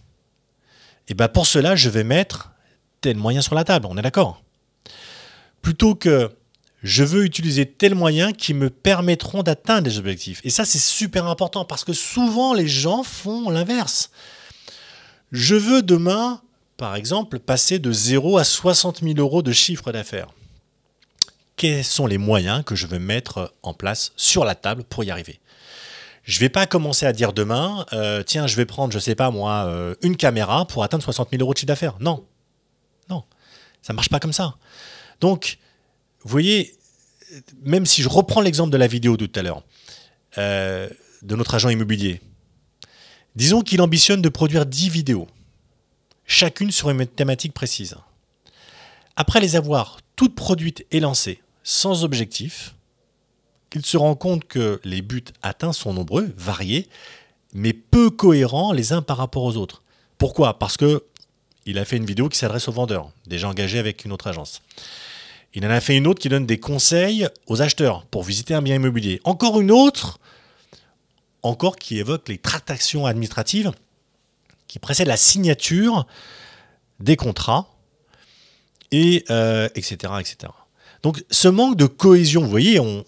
et 1.08 1.12
eh 1.12 1.14
ben 1.14 1.28
pour 1.28 1.46
cela, 1.46 1.74
je 1.74 1.88
vais 1.88 2.04
mettre 2.04 2.52
tel 3.00 3.16
moyen 3.16 3.42
sur 3.42 3.54
la 3.54 3.64
table. 3.64 3.86
On 3.90 3.96
est 3.96 4.02
d'accord? 4.02 4.42
Plutôt 5.62 5.94
que 5.94 6.30
je 6.82 7.02
veux 7.02 7.24
utiliser 7.24 7.66
tel 7.66 7.94
moyen 7.94 8.32
qui 8.32 8.54
me 8.54 8.70
permettront 8.70 9.42
d'atteindre 9.42 9.82
des 9.82 9.98
objectifs. 9.98 10.40
Et 10.44 10.50
ça, 10.50 10.64
c'est 10.64 10.78
super 10.78 11.26
important 11.26 11.64
parce 11.64 11.84
que 11.84 11.92
souvent, 11.92 12.54
les 12.54 12.68
gens 12.68 13.02
font 13.02 13.50
l'inverse. 13.50 14.10
Je 15.32 15.54
veux 15.54 15.82
demain 15.82 16.42
par 16.82 16.96
exemple, 16.96 17.38
passer 17.38 17.78
de 17.78 17.92
0 17.92 18.38
à 18.38 18.42
60 18.42 19.04
000 19.04 19.14
euros 19.18 19.42
de 19.42 19.52
chiffre 19.52 19.92
d'affaires. 19.92 20.26
Quels 21.54 21.84
sont 21.84 22.08
les 22.08 22.18
moyens 22.18 22.64
que 22.64 22.74
je 22.74 22.88
veux 22.88 22.98
mettre 22.98 23.54
en 23.62 23.72
place 23.72 24.10
sur 24.16 24.44
la 24.44 24.56
table 24.56 24.82
pour 24.82 25.04
y 25.04 25.12
arriver? 25.12 25.38
Je 26.24 26.38
ne 26.38 26.40
vais 26.40 26.48
pas 26.48 26.66
commencer 26.66 27.06
à 27.06 27.12
dire 27.12 27.32
demain, 27.32 27.86
euh, 27.92 28.24
tiens, 28.24 28.48
je 28.48 28.56
vais 28.56 28.66
prendre, 28.66 28.92
je 28.92 28.98
ne 28.98 29.00
sais 29.00 29.14
pas 29.14 29.30
moi, 29.30 29.66
euh, 29.68 29.94
une 30.02 30.16
caméra 30.16 30.66
pour 30.66 30.82
atteindre 30.82 31.04
60 31.04 31.30
000 31.30 31.40
euros 31.40 31.52
de 31.52 31.58
chiffre 31.58 31.68
d'affaires. 31.68 31.94
Non, 32.00 32.26
non, 33.08 33.22
ça 33.80 33.92
ne 33.92 33.94
marche 33.94 34.08
pas 34.08 34.18
comme 34.18 34.32
ça. 34.32 34.56
Donc, 35.20 35.58
vous 36.24 36.30
voyez, 36.30 36.74
même 37.62 37.86
si 37.86 38.02
je 38.02 38.08
reprends 38.08 38.40
l'exemple 38.40 38.72
de 38.72 38.76
la 38.76 38.88
vidéo 38.88 39.16
de 39.16 39.26
tout 39.26 39.38
à 39.38 39.44
l'heure, 39.44 39.62
euh, 40.36 40.88
de 41.22 41.36
notre 41.36 41.54
agent 41.54 41.68
immobilier, 41.68 42.20
disons 43.36 43.60
qu'il 43.60 43.80
ambitionne 43.82 44.20
de 44.20 44.28
produire 44.28 44.66
10 44.66 44.88
vidéos 44.88 45.28
chacune 46.26 46.70
sur 46.70 46.90
une 46.90 47.06
thématique 47.06 47.52
précise. 47.52 47.96
après 49.16 49.40
les 49.40 49.56
avoir 49.56 49.98
toutes 50.16 50.34
produites 50.34 50.86
et 50.90 51.00
lancées 51.00 51.42
sans 51.62 52.04
objectif, 52.04 52.74
il 53.74 53.84
se 53.84 53.96
rend 53.96 54.14
compte 54.14 54.44
que 54.44 54.80
les 54.84 55.02
buts 55.02 55.24
atteints 55.42 55.72
sont 55.72 55.92
nombreux, 55.92 56.32
variés, 56.36 56.88
mais 57.52 57.72
peu 57.72 58.10
cohérents 58.10 58.72
les 58.72 58.92
uns 58.92 59.02
par 59.02 59.16
rapport 59.16 59.42
aux 59.44 59.56
autres. 59.56 59.82
Pourquoi? 60.18 60.58
Parce 60.58 60.76
que 60.76 61.04
il 61.64 61.78
a 61.78 61.84
fait 61.84 61.96
une 61.96 62.04
vidéo 62.04 62.28
qui 62.28 62.38
s'adresse 62.38 62.68
aux 62.68 62.72
vendeurs, 62.72 63.10
déjà 63.26 63.48
engagés 63.48 63.78
avec 63.78 64.04
une 64.04 64.12
autre 64.12 64.26
agence. 64.26 64.62
Il 65.54 65.64
en 65.64 65.70
a 65.70 65.80
fait 65.80 65.96
une 65.96 66.06
autre 66.06 66.20
qui 66.20 66.28
donne 66.28 66.46
des 66.46 66.58
conseils 66.58 67.28
aux 67.46 67.62
acheteurs 67.62 68.04
pour 68.06 68.24
visiter 68.24 68.54
un 68.54 68.62
bien 68.62 68.76
immobilier. 68.76 69.20
Encore 69.24 69.60
une 69.60 69.70
autre, 69.70 70.18
encore 71.42 71.76
qui 71.76 71.98
évoque 71.98 72.28
les 72.28 72.38
tractations 72.38 73.06
administratives 73.06 73.70
qui 74.72 74.78
précèdent 74.78 75.08
la 75.08 75.18
signature 75.18 76.06
des 76.98 77.14
contrats, 77.14 77.68
et 78.90 79.22
euh, 79.28 79.68
etc., 79.74 80.14
etc. 80.18 80.50
Donc 81.02 81.22
ce 81.30 81.48
manque 81.48 81.76
de 81.76 81.84
cohésion, 81.84 82.40
vous 82.40 82.48
voyez, 82.48 82.80
on, 82.80 83.02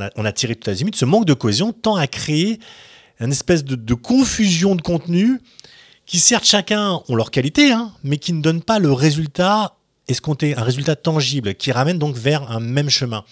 a, 0.00 0.32
tiré 0.32 0.56
tout 0.56 0.68
azimut, 0.68 0.96
ce 0.96 1.04
manque 1.04 1.24
de 1.24 1.34
cohésion 1.34 1.72
tend 1.72 1.94
à 1.94 2.08
créer 2.08 2.58
une 3.20 3.30
espèce 3.30 3.62
de, 3.62 3.94
confusion 3.94 4.74
de 4.74 4.82
contenu 4.82 5.40
qui 6.04 6.18
certes 6.18 6.46
chacun 6.46 7.00
ont 7.08 7.14
leur 7.14 7.30
qualité, 7.30 7.70
hein, 7.70 7.92
mais 8.02 8.18
qui 8.18 8.32
ne 8.32 8.42
donne 8.42 8.60
pas 8.60 8.80
le 8.80 8.92
résultat 8.92 9.76
escompté, 10.08 10.56
un 10.56 10.64
résultat 10.64 10.96
tangible, 10.96 11.54
qui 11.54 11.70
ramène 11.70 12.00
donc 12.00 12.16
vers 12.16 12.50
un 12.50 12.58
même 12.58 12.90
chemin 12.90 13.24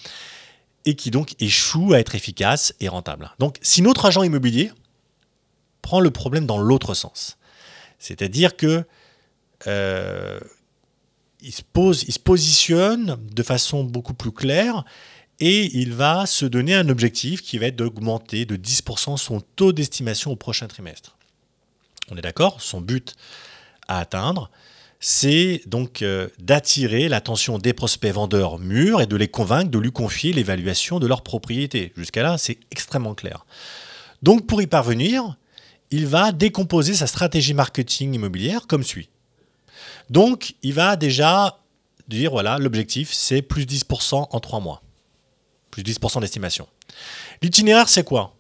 et 0.85 0.95
qui 0.95 1.11
donc 1.11 1.35
échoue 1.41 1.95
à 1.95 1.99
être 1.99 2.15
efficace 2.15 2.75
et 2.79 2.87
rentable. 2.87 3.33
Donc 3.41 3.57
si 3.61 3.83
notre 3.83 4.07
agent 4.07 4.23
immobilier 4.23 4.71
prend 5.81 5.99
le 5.99 6.13
problème 6.13 6.47
dans 6.47 6.59
l'autre 6.59 6.95
sens, 6.95 7.39
c'est-à-dire 8.03 8.57
que 8.57 8.85
euh, 9.69 10.41
il, 11.41 11.53
se 11.53 11.63
pose, 11.63 12.05
il 12.09 12.19
positionne 12.19 13.17
de 13.33 13.43
façon 13.45 13.85
beaucoup 13.85 14.13
plus 14.13 14.33
claire 14.33 14.85
et 15.39 15.77
il 15.77 15.93
va 15.95 16.27
se 16.27 16.45
donner 16.45 16.75
un 16.75 16.89
objectif 16.89 17.43
qui 17.43 17.59
va 17.59 17.67
être 17.67 17.77
d'augmenter 17.77 18.45
de 18.45 18.57
10% 18.57 19.17
son 19.19 19.41
taux 19.41 19.73
d'estimation 19.73 20.33
au 20.33 20.37
prochain 20.37 20.67
trimestre. 20.67 21.17
On 22.11 22.17
est 22.17 22.23
d'accord? 22.23 22.61
Son 22.61 22.81
but 22.81 23.15
à 23.87 24.01
atteindre, 24.01 24.51
c'est 24.99 25.63
donc 25.67 26.03
euh, 26.03 26.29
d'attirer 26.41 27.09
l'attention 27.09 27.59
des 27.59 27.73
prospects 27.73 28.13
vendeurs 28.13 28.59
mûrs 28.59 29.01
et 29.01 29.07
de 29.07 29.15
les 29.15 29.29
convaincre 29.29 29.71
de 29.71 29.79
lui 29.79 29.93
confier 29.93 30.33
l'évaluation 30.33 30.99
de 30.99 31.07
leur 31.07 31.23
propriété. 31.23 31.93
Jusqu'à 31.97 32.25
là, 32.25 32.37
c'est 32.37 32.59
extrêmement 32.73 33.15
clair. 33.15 33.47
Donc 34.23 34.49
pour 34.49 34.61
y 34.61 34.67
parvenir, 34.67 35.37
il 35.93 36.07
va 36.07 36.33
décomposer 36.33 36.95
sa 36.95 37.07
stratégie 37.07 37.55
marketing 37.55 38.15
immobilière 38.15 38.67
comme 38.67 38.83
suit. 38.83 39.11
Donc, 40.11 40.55
il 40.63 40.73
va 40.73 40.97
déjà 40.97 41.59
dire, 42.09 42.31
voilà, 42.33 42.59
l'objectif, 42.59 43.13
c'est 43.13 43.43
plus 43.43 43.67
10% 43.67 44.27
en 44.31 44.41
3 44.41 44.61
mois. 44.61 44.83
Plus 45.71 45.83
10% 45.83 46.21
d'estimation. 46.21 46.67
L'itinéraire, 47.43 47.89
c'est 47.89 48.05
quoi? 48.05 48.35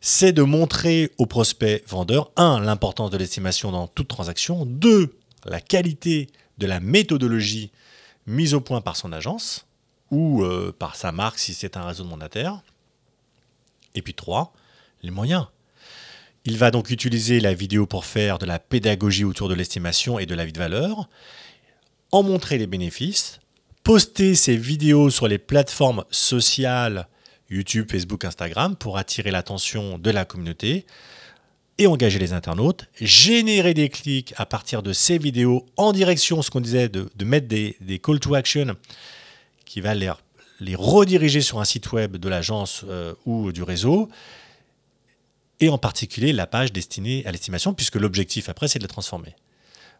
C'est 0.00 0.32
de 0.32 0.42
montrer 0.42 1.12
aux 1.18 1.26
prospects 1.26 1.82
vendeurs, 1.86 2.30
un, 2.36 2.60
l'importance 2.60 3.10
de 3.10 3.18
l'estimation 3.18 3.70
dans 3.70 3.86
toute 3.86 4.08
transaction, 4.08 4.66
deux, 4.66 5.16
la 5.44 5.60
qualité 5.60 6.28
de 6.58 6.66
la 6.66 6.80
méthodologie 6.80 7.70
mise 8.26 8.54
au 8.54 8.60
point 8.60 8.80
par 8.80 8.96
son 8.96 9.12
agence, 9.12 9.66
ou 10.10 10.42
euh, 10.42 10.74
par 10.78 10.96
sa 10.96 11.12
marque 11.12 11.38
si 11.38 11.54
c'est 11.54 11.76
un 11.76 11.86
réseau 11.86 12.04
de 12.04 12.08
mandataires. 12.08 12.60
Et 13.94 14.02
puis 14.02 14.14
trois, 14.14 14.52
les 15.02 15.10
moyens. 15.10 15.46
Il 16.46 16.58
va 16.58 16.70
donc 16.70 16.90
utiliser 16.90 17.40
la 17.40 17.54
vidéo 17.54 17.86
pour 17.86 18.04
faire 18.04 18.38
de 18.38 18.44
la 18.44 18.58
pédagogie 18.58 19.24
autour 19.24 19.48
de 19.48 19.54
l'estimation 19.54 20.18
et 20.18 20.26
de 20.26 20.34
la 20.34 20.44
vie 20.44 20.52
de 20.52 20.58
valeur, 20.58 21.08
en 22.12 22.22
montrer 22.22 22.58
les 22.58 22.66
bénéfices, 22.66 23.40
poster 23.82 24.34
ses 24.34 24.56
vidéos 24.56 25.08
sur 25.08 25.26
les 25.26 25.38
plateformes 25.38 26.04
sociales 26.10 27.08
YouTube, 27.50 27.90
Facebook, 27.90 28.24
Instagram 28.24 28.76
pour 28.76 28.98
attirer 28.98 29.30
l'attention 29.30 29.98
de 29.98 30.10
la 30.10 30.24
communauté 30.24 30.86
et 31.78 31.86
engager 31.86 32.18
les 32.18 32.32
internautes, 32.32 32.86
générer 33.00 33.74
des 33.74 33.88
clics 33.88 34.34
à 34.36 34.46
partir 34.46 34.82
de 34.82 34.92
ces 34.92 35.18
vidéos 35.18 35.66
en 35.76 35.92
direction, 35.92 36.42
ce 36.42 36.50
qu'on 36.50 36.60
disait, 36.60 36.88
de, 36.88 37.08
mettre 37.24 37.48
des, 37.48 37.76
call 38.02 38.20
to 38.20 38.34
action 38.34 38.76
qui 39.64 39.80
va 39.80 39.94
les, 39.94 40.12
les 40.60 40.74
rediriger 40.74 41.40
sur 41.40 41.60
un 41.60 41.64
site 41.64 41.90
web 41.92 42.16
de 42.16 42.28
l'agence 42.28 42.84
euh, 42.88 43.14
ou 43.24 43.50
du 43.50 43.62
réseau, 43.62 44.08
et 45.60 45.68
en 45.68 45.78
particulier 45.78 46.32
la 46.32 46.46
page 46.46 46.72
destinée 46.72 47.24
à 47.26 47.32
l'estimation, 47.32 47.74
puisque 47.74 47.96
l'objectif 47.96 48.48
après, 48.48 48.68
c'est 48.68 48.78
de 48.78 48.84
la 48.84 48.88
transformer. 48.88 49.34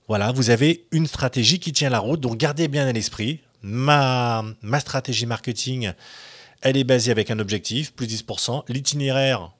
Voilà, 0.09 0.33
vous 0.33 0.51
avez 0.51 0.87
une 0.91 1.07
stratégie 1.07 1.59
qui 1.59 1.73
tient 1.73 1.89
la 1.89 1.99
route, 1.99 2.21
donc 2.21 2.37
gardez 2.37 2.69
bien 2.69 2.87
à 2.87 2.93
l'esprit, 2.93 3.41
ma, 3.63 4.45
ma 4.61 4.81
stratégie 4.81 5.27
marketing, 5.27 5.93
elle 6.61 6.77
est 6.77 6.85
basée 6.85 7.11
avec 7.11 7.31
un 7.31 7.39
objectif, 7.39 7.93
plus 7.93 8.07
10%, 8.07 8.65
l'itinéraire 8.69 9.53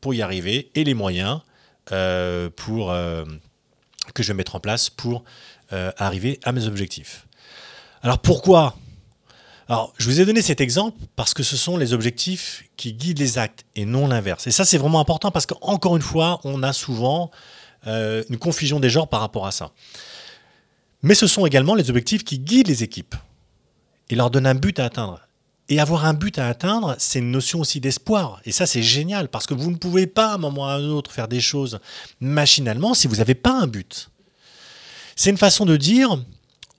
pour 0.00 0.14
y 0.14 0.22
arriver 0.22 0.70
et 0.74 0.84
les 0.84 0.94
moyens 0.94 1.40
euh, 1.92 2.50
pour, 2.54 2.92
euh, 2.92 3.24
que 4.14 4.22
je 4.22 4.28
vais 4.28 4.36
mettre 4.36 4.56
en 4.56 4.60
place 4.60 4.90
pour 4.90 5.24
euh, 5.72 5.92
arriver 5.96 6.38
à 6.44 6.52
mes 6.52 6.66
objectifs. 6.66 7.26
Alors 8.02 8.18
pourquoi 8.18 8.76
alors, 9.70 9.94
je 9.98 10.06
vous 10.06 10.20
ai 10.20 10.24
donné 10.24 10.42
cet 10.42 10.60
exemple 10.60 10.98
parce 11.14 11.32
que 11.32 11.44
ce 11.44 11.56
sont 11.56 11.76
les 11.76 11.92
objectifs 11.92 12.64
qui 12.76 12.92
guident 12.92 13.20
les 13.20 13.38
actes 13.38 13.64
et 13.76 13.84
non 13.84 14.08
l'inverse. 14.08 14.48
Et 14.48 14.50
ça, 14.50 14.64
c'est 14.64 14.78
vraiment 14.78 14.98
important 14.98 15.30
parce 15.30 15.46
qu'encore 15.46 15.94
une 15.94 16.02
fois, 16.02 16.40
on 16.42 16.64
a 16.64 16.72
souvent 16.72 17.30
euh, 17.86 18.24
une 18.28 18.36
confusion 18.36 18.80
des 18.80 18.90
genres 18.90 19.06
par 19.06 19.20
rapport 19.20 19.46
à 19.46 19.52
ça. 19.52 19.70
Mais 21.04 21.14
ce 21.14 21.28
sont 21.28 21.46
également 21.46 21.76
les 21.76 21.88
objectifs 21.88 22.24
qui 22.24 22.40
guident 22.40 22.66
les 22.66 22.82
équipes 22.82 23.14
et 24.08 24.16
leur 24.16 24.32
donnent 24.32 24.48
un 24.48 24.56
but 24.56 24.80
à 24.80 24.86
atteindre. 24.86 25.20
Et 25.68 25.78
avoir 25.78 26.04
un 26.04 26.14
but 26.14 26.40
à 26.40 26.48
atteindre, 26.48 26.96
c'est 26.98 27.20
une 27.20 27.30
notion 27.30 27.60
aussi 27.60 27.78
d'espoir. 27.78 28.40
Et 28.44 28.50
ça, 28.50 28.66
c'est 28.66 28.82
génial 28.82 29.28
parce 29.28 29.46
que 29.46 29.54
vous 29.54 29.70
ne 29.70 29.76
pouvez 29.76 30.08
pas, 30.08 30.32
à 30.32 30.34
un 30.34 30.38
moment 30.38 30.62
ou 30.62 30.64
à 30.64 30.72
un 30.72 30.90
autre, 30.90 31.12
faire 31.12 31.28
des 31.28 31.40
choses 31.40 31.78
machinalement 32.18 32.92
si 32.92 33.06
vous 33.06 33.16
n'avez 33.16 33.36
pas 33.36 33.52
un 33.52 33.68
but. 33.68 34.10
C'est 35.14 35.30
une 35.30 35.38
façon 35.38 35.64
de 35.64 35.76
dire, 35.76 36.20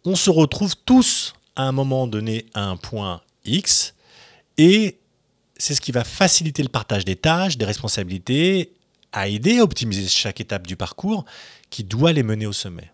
on 0.03 0.17
se 0.17 0.29
retrouve 0.29 0.75
tous 0.75 1.35
à 1.55 1.63
un 1.63 1.71
moment 1.71 2.07
donné 2.07 2.45
à 2.53 2.63
un 2.63 2.77
point 2.77 3.21
X 3.45 3.93
et 4.57 4.97
c'est 5.57 5.75
ce 5.75 5.81
qui 5.81 5.91
va 5.91 6.03
faciliter 6.03 6.63
le 6.63 6.69
partage 6.69 7.05
des 7.05 7.15
tâches, 7.15 7.57
des 7.57 7.65
responsabilités, 7.65 8.73
à 9.11 9.27
aider 9.27 9.59
à 9.59 9.63
optimiser 9.63 10.07
chaque 10.07 10.41
étape 10.41 10.65
du 10.65 10.75
parcours 10.75 11.25
qui 11.69 11.83
doit 11.83 12.13
les 12.13 12.23
mener 12.23 12.45
au 12.45 12.53
sommet. 12.53 12.91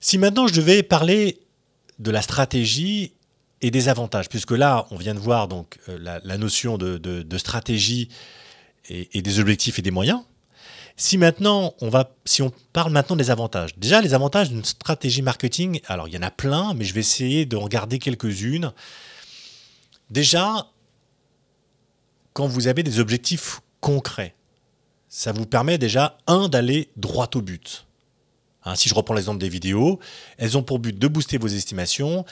Si 0.00 0.18
maintenant 0.18 0.46
je 0.46 0.54
devais 0.54 0.82
parler 0.82 1.40
de 1.98 2.10
la 2.10 2.22
stratégie 2.22 3.12
et 3.60 3.70
des 3.70 3.88
avantages, 3.88 4.28
puisque 4.28 4.50
là 4.50 4.86
on 4.90 4.96
vient 4.96 5.14
de 5.14 5.20
voir 5.20 5.48
donc 5.48 5.78
euh, 5.88 5.98
la, 5.98 6.38
notion 6.38 6.76
de, 6.76 7.38
stratégie 7.38 8.08
et, 8.88 9.22
des 9.22 9.38
objectifs 9.38 9.78
et 9.78 9.82
des 9.82 9.92
moyens, 9.92 10.22
si 10.96 11.18
maintenant 11.18 11.74
on 11.80 11.88
va, 11.88 12.14
si 12.24 12.42
on 12.42 12.52
parle 12.72 12.92
maintenant 12.92 13.16
des 13.16 13.30
avantages, 13.30 13.76
déjà 13.76 14.00
les 14.00 14.14
avantages 14.14 14.50
d'une 14.50 14.64
stratégie 14.64 15.22
marketing, 15.22 15.80
alors 15.86 16.08
il 16.08 16.14
y 16.14 16.18
en 16.18 16.22
a 16.22 16.30
plein, 16.30 16.74
mais 16.74 16.84
je 16.84 16.94
vais 16.94 17.00
essayer 17.00 17.46
de 17.46 17.56
regarder 17.56 17.98
quelques-unes. 17.98 18.72
Déjà, 20.10 20.68
quand 22.32 22.46
vous 22.46 22.68
avez 22.68 22.82
des 22.82 22.98
objectifs 23.00 23.60
concrets, 23.80 24.34
ça 25.08 25.32
vous 25.32 25.46
permet 25.46 25.78
déjà, 25.78 26.18
un, 26.26 26.48
d'aller 26.48 26.90
droit 26.96 27.28
au 27.34 27.42
but. 27.42 27.86
Hein, 28.64 28.74
si 28.76 28.88
je 28.88 28.94
reprends 28.94 29.14
l'exemple 29.14 29.40
des 29.40 29.48
vidéos, 29.48 29.98
elles 30.38 30.56
ont 30.56 30.62
pour 30.62 30.78
but 30.78 30.98
de 30.98 31.08
booster 31.08 31.36
vos 31.36 31.48
estimations, 31.48 32.24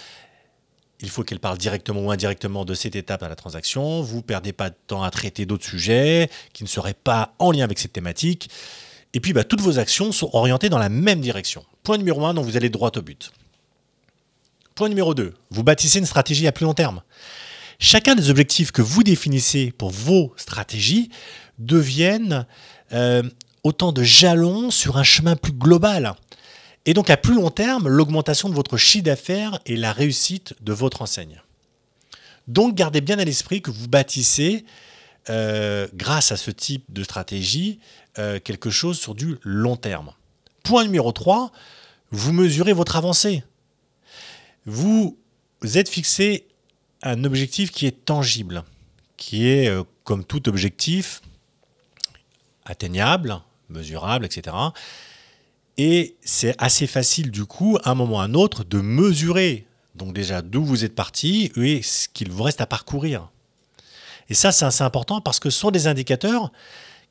il 1.02 1.10
faut 1.10 1.24
qu'elle 1.24 1.40
parle 1.40 1.58
directement 1.58 2.00
ou 2.00 2.10
indirectement 2.10 2.64
de 2.64 2.74
cette 2.74 2.96
étape 2.96 3.22
à 3.22 3.28
la 3.28 3.36
transaction. 3.36 4.02
Vous 4.02 4.18
ne 4.18 4.22
perdez 4.22 4.52
pas 4.52 4.70
de 4.70 4.76
temps 4.86 5.02
à 5.02 5.10
traiter 5.10 5.46
d'autres 5.46 5.64
sujets 5.64 6.30
qui 6.52 6.62
ne 6.62 6.68
seraient 6.68 6.94
pas 6.94 7.34
en 7.38 7.52
lien 7.52 7.64
avec 7.64 7.78
cette 7.78 7.92
thématique. 7.92 8.50
Et 9.12 9.20
puis, 9.20 9.32
bah, 9.32 9.44
toutes 9.44 9.60
vos 9.60 9.78
actions 9.78 10.12
sont 10.12 10.30
orientées 10.32 10.68
dans 10.68 10.78
la 10.78 10.88
même 10.88 11.20
direction. 11.20 11.64
Point 11.82 11.98
numéro 11.98 12.24
1, 12.24 12.34
donc 12.34 12.44
vous 12.44 12.56
allez 12.56 12.70
droit 12.70 12.92
au 12.96 13.02
but. 13.02 13.32
Point 14.74 14.88
numéro 14.88 15.14
2, 15.14 15.34
vous 15.50 15.62
bâtissez 15.62 15.98
une 15.98 16.06
stratégie 16.06 16.46
à 16.46 16.52
plus 16.52 16.64
long 16.64 16.74
terme. 16.74 17.02
Chacun 17.78 18.14
des 18.14 18.30
objectifs 18.30 18.72
que 18.72 18.82
vous 18.82 19.02
définissez 19.02 19.72
pour 19.76 19.90
vos 19.90 20.32
stratégies 20.36 21.10
deviennent 21.58 22.46
euh, 22.92 23.22
autant 23.64 23.92
de 23.92 24.02
jalons 24.02 24.70
sur 24.70 24.96
un 24.96 25.02
chemin 25.02 25.34
plus 25.34 25.52
global. 25.52 26.14
Et 26.86 26.94
donc 26.94 27.10
à 27.10 27.16
plus 27.16 27.34
long 27.34 27.50
terme, 27.50 27.88
l'augmentation 27.88 28.48
de 28.48 28.54
votre 28.54 28.76
chiffre 28.76 29.04
d'affaires 29.04 29.60
et 29.66 29.76
la 29.76 29.92
réussite 29.92 30.54
de 30.62 30.72
votre 30.72 31.02
enseigne. 31.02 31.42
Donc 32.48 32.74
gardez 32.74 33.00
bien 33.00 33.18
à 33.18 33.24
l'esprit 33.24 33.60
que 33.60 33.70
vous 33.70 33.86
bâtissez, 33.86 34.64
euh, 35.28 35.86
grâce 35.94 36.32
à 36.32 36.36
ce 36.36 36.50
type 36.50 36.84
de 36.88 37.04
stratégie, 37.04 37.78
euh, 38.18 38.40
quelque 38.40 38.70
chose 38.70 38.98
sur 38.98 39.14
du 39.14 39.36
long 39.42 39.76
terme. 39.76 40.12
Point 40.62 40.84
numéro 40.84 41.12
3, 41.12 41.52
vous 42.10 42.32
mesurez 42.32 42.72
votre 42.72 42.96
avancée. 42.96 43.44
Vous 44.64 45.16
êtes 45.74 45.88
fixé 45.88 46.48
un 47.02 47.24
objectif 47.24 47.70
qui 47.70 47.86
est 47.86 48.04
tangible, 48.04 48.64
qui 49.16 49.46
est, 49.46 49.68
euh, 49.68 49.84
comme 50.04 50.24
tout 50.24 50.48
objectif, 50.48 51.20
atteignable, 52.64 53.40
mesurable, 53.68 54.24
etc 54.24 54.56
Et 55.76 56.16
c'est 56.22 56.54
assez 56.58 56.86
facile 56.86 57.30
du 57.30 57.44
coup, 57.44 57.78
à 57.84 57.90
un 57.90 57.94
moment 57.94 58.16
ou 58.16 58.20
à 58.20 58.24
un 58.24 58.34
autre, 58.34 58.64
de 58.64 58.80
mesurer. 58.80 59.66
Donc 59.94 60.12
déjà 60.12 60.42
d'où 60.42 60.64
vous 60.64 60.84
êtes 60.84 60.94
parti 60.94 61.52
et 61.56 61.82
ce 61.82 62.08
qu'il 62.08 62.30
vous 62.30 62.42
reste 62.42 62.60
à 62.60 62.66
parcourir. 62.66 63.30
Et 64.28 64.34
ça, 64.34 64.52
c'est 64.52 64.64
assez 64.64 64.84
important 64.84 65.20
parce 65.20 65.40
que 65.40 65.50
ce 65.50 65.58
sont 65.58 65.70
des 65.70 65.86
indicateurs 65.86 66.52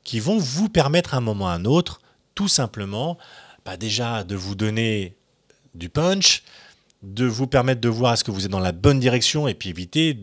qui 0.04 0.20
vont 0.20 0.38
vous 0.38 0.68
permettre 0.68 1.14
à 1.14 1.18
un 1.18 1.20
moment 1.20 1.44
ou 1.44 1.48
à 1.48 1.52
un 1.52 1.64
autre, 1.64 2.00
tout 2.34 2.48
simplement, 2.48 3.18
bah, 3.64 3.76
déjà 3.76 4.24
de 4.24 4.34
vous 4.34 4.54
donner 4.54 5.16
du 5.74 5.88
punch, 5.88 6.42
de 7.02 7.26
vous 7.26 7.46
permettre 7.46 7.80
de 7.80 7.88
voir 7.88 8.14
est-ce 8.14 8.24
que 8.24 8.30
vous 8.30 8.46
êtes 8.46 8.50
dans 8.50 8.60
la 8.60 8.72
bonne 8.72 9.00
direction 9.00 9.48
et 9.48 9.54
puis 9.54 9.70
éviter 9.70 10.18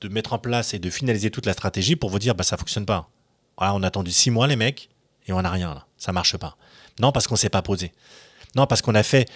de 0.00 0.08
mettre 0.08 0.32
en 0.32 0.38
place 0.38 0.74
et 0.74 0.78
de 0.78 0.90
finaliser 0.90 1.30
toute 1.30 1.46
la 1.46 1.52
stratégie 1.52 1.96
pour 1.96 2.10
vous 2.10 2.18
dire 2.18 2.34
bah 2.34 2.44
ça 2.44 2.56
fonctionne 2.56 2.86
pas. 2.86 3.10
Voilà, 3.58 3.74
on 3.74 3.82
a 3.82 3.86
attendu 3.86 4.10
six 4.10 4.30
mois 4.30 4.46
les 4.46 4.56
mecs 4.56 4.88
et 5.26 5.32
on 5.32 5.42
n'a 5.42 5.50
rien 5.50 5.74
là, 5.74 5.86
ça 5.96 6.12
marche 6.12 6.36
pas. 6.36 6.56
Non 7.00 7.12
parce 7.12 7.26
qu'on 7.26 7.36
s'est 7.36 7.48
pas 7.48 7.62
posé. 7.62 7.92
Non 8.56 8.66
parce 8.66 8.82
qu'on 8.82 8.94
a 8.94 9.02
fait 9.02 9.28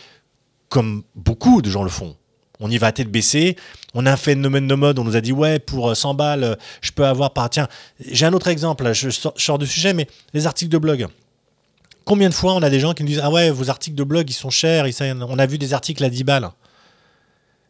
comme 0.68 1.02
beaucoup 1.14 1.62
de 1.62 1.70
gens 1.70 1.82
le 1.82 1.90
font. 1.90 2.16
On 2.60 2.70
y 2.70 2.78
va 2.78 2.88
à 2.88 2.92
tête 2.92 3.10
baissée. 3.10 3.56
On 3.94 4.06
a 4.06 4.12
un 4.12 4.16
phénomène 4.16 4.68
de 4.68 4.74
mode. 4.74 4.98
On 4.98 5.04
nous 5.04 5.16
a 5.16 5.20
dit 5.20 5.32
ouais 5.32 5.58
pour 5.58 5.96
100 5.96 6.14
balles, 6.14 6.58
je 6.80 6.92
peux 6.92 7.06
avoir 7.06 7.32
par 7.32 7.50
tiens. 7.50 7.68
J'ai 8.00 8.26
un 8.26 8.32
autre 8.32 8.48
exemple. 8.48 8.92
Je 8.92 9.10
sors, 9.10 9.34
je 9.36 9.44
sors 9.44 9.58
du 9.58 9.66
sujet, 9.66 9.92
mais 9.92 10.06
les 10.32 10.46
articles 10.46 10.70
de 10.70 10.78
blog. 10.78 11.06
Combien 12.04 12.28
de 12.28 12.34
fois 12.34 12.54
on 12.54 12.62
a 12.62 12.70
des 12.70 12.80
gens 12.80 12.92
qui 12.92 13.02
nous 13.02 13.08
disent 13.08 13.22
Ah 13.22 13.30
ouais, 13.30 13.50
vos 13.50 13.70
articles 13.70 13.96
de 13.96 14.04
blog, 14.04 14.28
ils 14.28 14.34
sont 14.34 14.50
chers, 14.50 14.86
on 15.00 15.38
a 15.38 15.46
vu 15.46 15.58
des 15.58 15.72
articles 15.72 16.04
à 16.04 16.10
10 16.10 16.24
balles. 16.24 16.50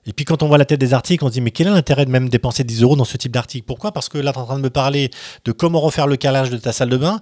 Et 0.07 0.13
puis 0.13 0.25
quand 0.25 0.43
on 0.43 0.49
voit 0.49 0.59
la 0.59 0.65
tête 0.65 0.81
des 0.81 0.95
articles, 0.95 1.25
on 1.25 1.29
se 1.29 1.33
dit 1.33 1.41
Mais 1.41 1.51
quel 1.51 1.67
est 1.67 1.71
l'intérêt 1.71 2.05
de 2.05 2.11
même 2.11 2.29
dépenser 2.29 2.65
10 2.65 2.83
euros 2.83 2.97
dans 2.97 3.05
ce 3.05 3.17
type 3.17 3.33
d'article? 3.33 3.65
Pourquoi? 3.67 3.93
Parce 3.93 4.09
que 4.09 4.19
là, 4.19 4.33
tu 4.33 4.39
es 4.39 4.43
en 4.43 4.47
train 4.47 4.57
de 4.57 4.63
me 4.63 4.71
parler 4.71 5.11
de 5.45 5.53
comment 5.53 5.81
refaire 5.81 6.07
le 6.07 6.17
calage 6.17 6.51
de 6.51 6.57
ta 6.57 6.73
salle 6.73 6.91
de 6.91 6.97
bain. 6.97 7.21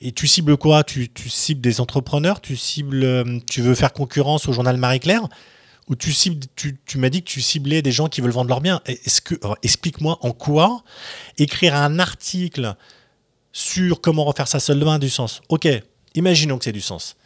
Et 0.00 0.12
tu 0.12 0.26
cibles 0.26 0.56
quoi? 0.56 0.82
Tu, 0.82 1.10
cibles 1.28 1.60
des 1.60 1.80
entrepreneurs? 1.80 2.40
Tu 2.40 2.56
cibles, 2.56 3.04
euh, 3.04 3.38
tu 3.48 3.62
veux 3.62 3.74
faire 3.74 3.92
concurrence 3.92 4.48
au 4.48 4.52
journal 4.52 4.76
Marie-Claire 4.76 5.28
Ou 5.88 5.94
tu 5.94 6.12
cibles, 6.12 6.44
tu, 6.56 6.98
m'as 6.98 7.08
dit 7.08 7.22
que 7.22 7.28
tu 7.28 7.40
ciblais 7.40 7.82
des 7.82 7.92
gens 7.92 8.08
qui 8.08 8.20
veulent 8.20 8.32
vendre 8.32 8.48
leurs 8.48 8.60
biens. 8.60 8.80
Explique-moi 9.62 10.18
en 10.22 10.32
quoi 10.32 10.82
écrire 11.38 11.76
un 11.76 11.98
article 11.98 12.74
sur 13.52 14.00
comment 14.00 14.24
refaire 14.24 14.48
sa 14.48 14.58
salle 14.58 14.80
de 14.80 14.84
bain 14.84 14.94
a 14.94 14.98
du 14.98 15.10
sens? 15.10 15.40
Ok, 15.48 15.68
Imaginons 16.14 16.58
que 16.58 16.64
c'est 16.64 16.72
du 16.72 16.80
sens. 16.80 17.16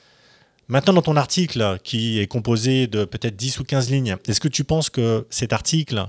Maintenant, 0.69 0.95
dans 0.95 1.03
ton 1.03 1.17
article, 1.17 1.79
qui 1.85 2.19
est 2.19 2.27
composé 2.27 2.89
de 2.89 3.05
peut-être 3.05 3.37
10 3.37 3.61
ou 3.61 3.65
15 3.65 3.91
lignes, 3.91 4.17
est-ce 4.27 4.41
que 4.41 4.49
tu 4.49 4.65
penses 4.65 4.91
que 4.91 5.25
cet 5.31 5.53
article, 5.53 6.07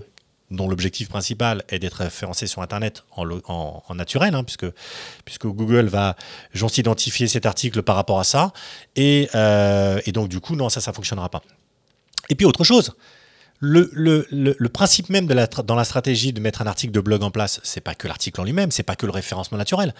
dont 0.50 0.68
l'objectif 0.68 1.10
principal 1.10 1.64
est 1.70 1.78
d'être 1.78 1.96
référencé 1.96 2.48
sur 2.48 2.64
Internet 2.64 3.04
en, 3.16 3.94
naturel, 3.94 4.34
hein, 4.34 4.44
puisque, 4.44 5.46
Google 5.46 5.88
va 5.88 6.16
j'en 6.54 6.70
identifier 6.70 7.28
cet 7.28 7.46
article 7.46 7.84
par 7.84 7.96
rapport 7.96 8.20
à 8.20 8.24
ça, 8.24 8.52
et, 8.96 9.30
euh, 9.36 10.02
donc 10.08 10.28
du 10.28 10.40
coup, 10.40 10.56
non, 10.56 10.70
ça, 10.70 10.82
ça 10.82 10.90
ne 10.90 10.96
fonctionnera 10.96 11.30
pas. 11.30 11.44
Et 12.30 12.36
puis 12.36 12.46
autre 12.48 12.64
chose, 12.64 12.96
le, 13.60 14.68
principe 14.70 15.10
même 15.10 15.28
dans 15.28 15.76
la 15.76 15.84
stratégie 15.84 16.34
de 16.34 16.40
mettre 16.40 16.64
un 16.64 16.68
article 16.68 16.94
de 16.94 17.00
blog 17.00 17.22
en 17.22 17.30
place, 17.30 17.60
c'est 17.64 17.82
pas 17.82 17.94
que 17.94 18.08
l'article 18.08 18.42
en 18.42 18.44
lui-même, 18.44 18.72
c'est 18.72 18.84
pas 18.84 18.96
que 18.96 19.06
le 19.06 19.12
référencement 19.12 19.60
naturel. 19.60 19.94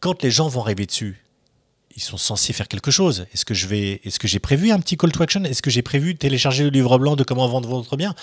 Quand 0.00 0.22
les 0.24 0.30
gens 0.30 0.48
vont 0.48 0.62
arriver 0.62 0.86
dessus, 0.86 1.22
ils 1.98 2.00
sont 2.00 2.16
censés 2.16 2.52
faire 2.52 2.68
quelque 2.68 2.92
chose. 2.92 3.26
Est-ce 3.34 3.44
que 3.44 3.54
je 3.54 3.66
vais, 3.66 4.00
est-ce 4.04 4.20
que 4.20 4.28
j'ai 4.28 4.38
prévu 4.38 4.70
un 4.70 4.78
petit 4.78 4.96
call 4.96 5.10
to 5.10 5.20
action? 5.20 5.42
Est-ce 5.42 5.62
que 5.62 5.68
j'ai 5.68 5.82
prévu 5.82 6.14
télécharger 6.14 6.62
le 6.62 6.70
livre 6.70 6.96
blanc 6.96 7.16
de 7.16 7.24
comment 7.24 7.48
vendre 7.48 7.68
votre 7.68 7.96
bien? 7.96 8.14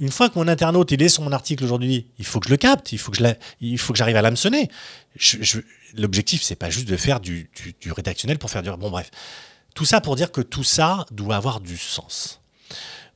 Une 0.00 0.10
fois 0.10 0.28
que 0.28 0.36
mon 0.36 0.48
internaute 0.48 0.90
il 0.90 1.00
est 1.00 1.08
sur 1.08 1.22
mon 1.22 1.30
article 1.30 1.62
aujourd'hui, 1.62 2.08
il 2.18 2.24
faut 2.24 2.40
que 2.40 2.48
je 2.48 2.50
le 2.50 2.56
capte, 2.56 2.90
il 2.90 2.98
faut 2.98 3.12
que 3.12 3.18
je 3.18 3.24
il 3.60 3.78
faut 3.78 3.92
que 3.92 3.98
j'arrive 4.00 4.16
à 4.16 4.22
l'hameçonner. 4.22 4.68
Je, 5.14 5.60
L'objectif 5.96 6.42
c'est 6.42 6.56
pas 6.56 6.70
juste 6.70 6.88
de 6.88 6.96
faire 6.96 7.20
du, 7.20 7.48
du, 7.80 7.92
rédactionnel 7.92 8.36
pour 8.36 8.50
faire 8.50 8.64
du 8.64 8.70
bon 8.70 8.90
bref. 8.90 9.12
Tout 9.76 9.84
ça 9.84 10.00
pour 10.00 10.16
dire 10.16 10.32
que 10.32 10.40
tout 10.40 10.64
ça 10.64 11.06
doit 11.12 11.36
avoir 11.36 11.60
du 11.60 11.76
sens. 11.76 12.40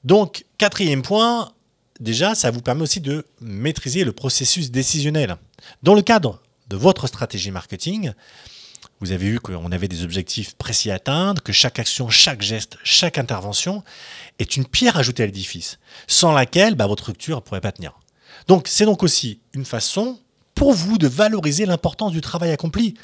Donc 0.04 0.44
quatrième 0.58 1.02
point, 1.02 1.50
déjà 1.98 2.36
ça 2.36 2.52
vous 2.52 2.62
permet 2.62 2.82
aussi 2.82 3.00
de 3.00 3.26
maîtriser 3.40 4.04
le 4.04 4.12
processus 4.12 4.70
décisionnel. 4.70 5.38
Dans 5.82 5.94
le 5.94 6.02
cadre 6.02 6.40
de 6.68 6.76
votre 6.76 7.08
stratégie 7.08 7.50
marketing, 7.50 8.12
vous 9.00 9.12
avez 9.12 9.30
vu 9.30 9.40
qu'on 9.40 9.70
avait 9.70 9.88
des 9.88 10.02
objectifs 10.02 10.54
précis 10.56 10.90
à 10.90 10.94
atteindre, 10.94 11.42
que 11.42 11.52
chaque 11.52 11.78
action, 11.78 12.08
chaque 12.10 12.42
geste, 12.42 12.78
chaque 12.82 13.18
intervention 13.18 13.84
est 14.38 14.56
une 14.56 14.66
pierre 14.66 14.96
ajoutée 14.96 15.22
à 15.22 15.26
l'édifice, 15.26 15.78
sans 16.06 16.32
laquelle 16.32 16.74
bah, 16.74 16.86
votre 16.86 17.04
structure 17.04 17.36
ne 17.36 17.40
pourrait 17.40 17.60
pas 17.60 17.72
tenir. 17.72 17.98
Donc 18.48 18.66
c'est 18.66 18.84
donc 18.84 19.02
aussi 19.02 19.40
une 19.52 19.64
façon 19.64 20.18
pour 20.54 20.72
vous 20.72 20.98
de 20.98 21.06
valoriser 21.06 21.66
l'importance 21.66 22.12
du 22.12 22.20
travail 22.20 22.50
accompli. 22.50 22.94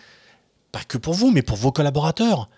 Pas 0.73 0.83
que 0.83 0.99
pour 0.99 1.15
vous, 1.15 1.31
mais 1.31 1.43
pour 1.43 1.57
vos 1.57 1.71
collaborateurs. 1.71 2.49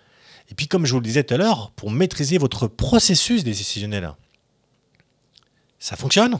Et 0.49 0.55
puis 0.55 0.67
comme 0.67 0.85
je 0.85 0.93
vous 0.93 0.99
le 0.99 1.05
disais 1.05 1.23
tout 1.23 1.35
à 1.35 1.37
l'heure, 1.37 1.71
pour 1.75 1.91
maîtriser 1.91 2.39
votre 2.39 2.67
processus 2.67 3.43
décisionnel. 3.43 4.13
Ça 5.77 5.95
fonctionne 5.95 6.39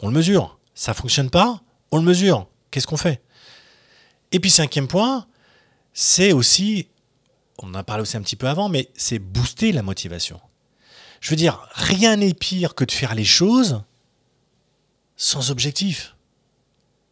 On 0.00 0.06
le 0.06 0.14
mesure. 0.14 0.58
Ça 0.74 0.94
fonctionne 0.94 1.28
pas 1.28 1.60
On 1.90 1.98
le 1.98 2.04
mesure. 2.04 2.46
Qu'est-ce 2.70 2.86
qu'on 2.86 2.96
fait? 2.96 3.20
Et 4.30 4.40
puis 4.40 4.50
cinquième 4.50 4.88
point, 4.88 5.26
c'est 5.92 6.32
aussi, 6.32 6.88
on 7.58 7.68
en 7.68 7.74
a 7.74 7.84
parlé 7.84 8.02
aussi 8.02 8.16
un 8.16 8.22
petit 8.22 8.36
peu 8.36 8.48
avant, 8.48 8.68
mais 8.68 8.90
c'est 8.94 9.18
booster 9.18 9.72
la 9.72 9.82
motivation. 9.82 10.40
Je 11.20 11.30
veux 11.30 11.36
dire, 11.36 11.68
rien 11.72 12.16
n'est 12.16 12.34
pire 12.34 12.74
que 12.74 12.84
de 12.84 12.90
faire 12.90 13.14
les 13.14 13.24
choses 13.24 13.82
sans 15.16 15.50
objectif. 15.50 16.16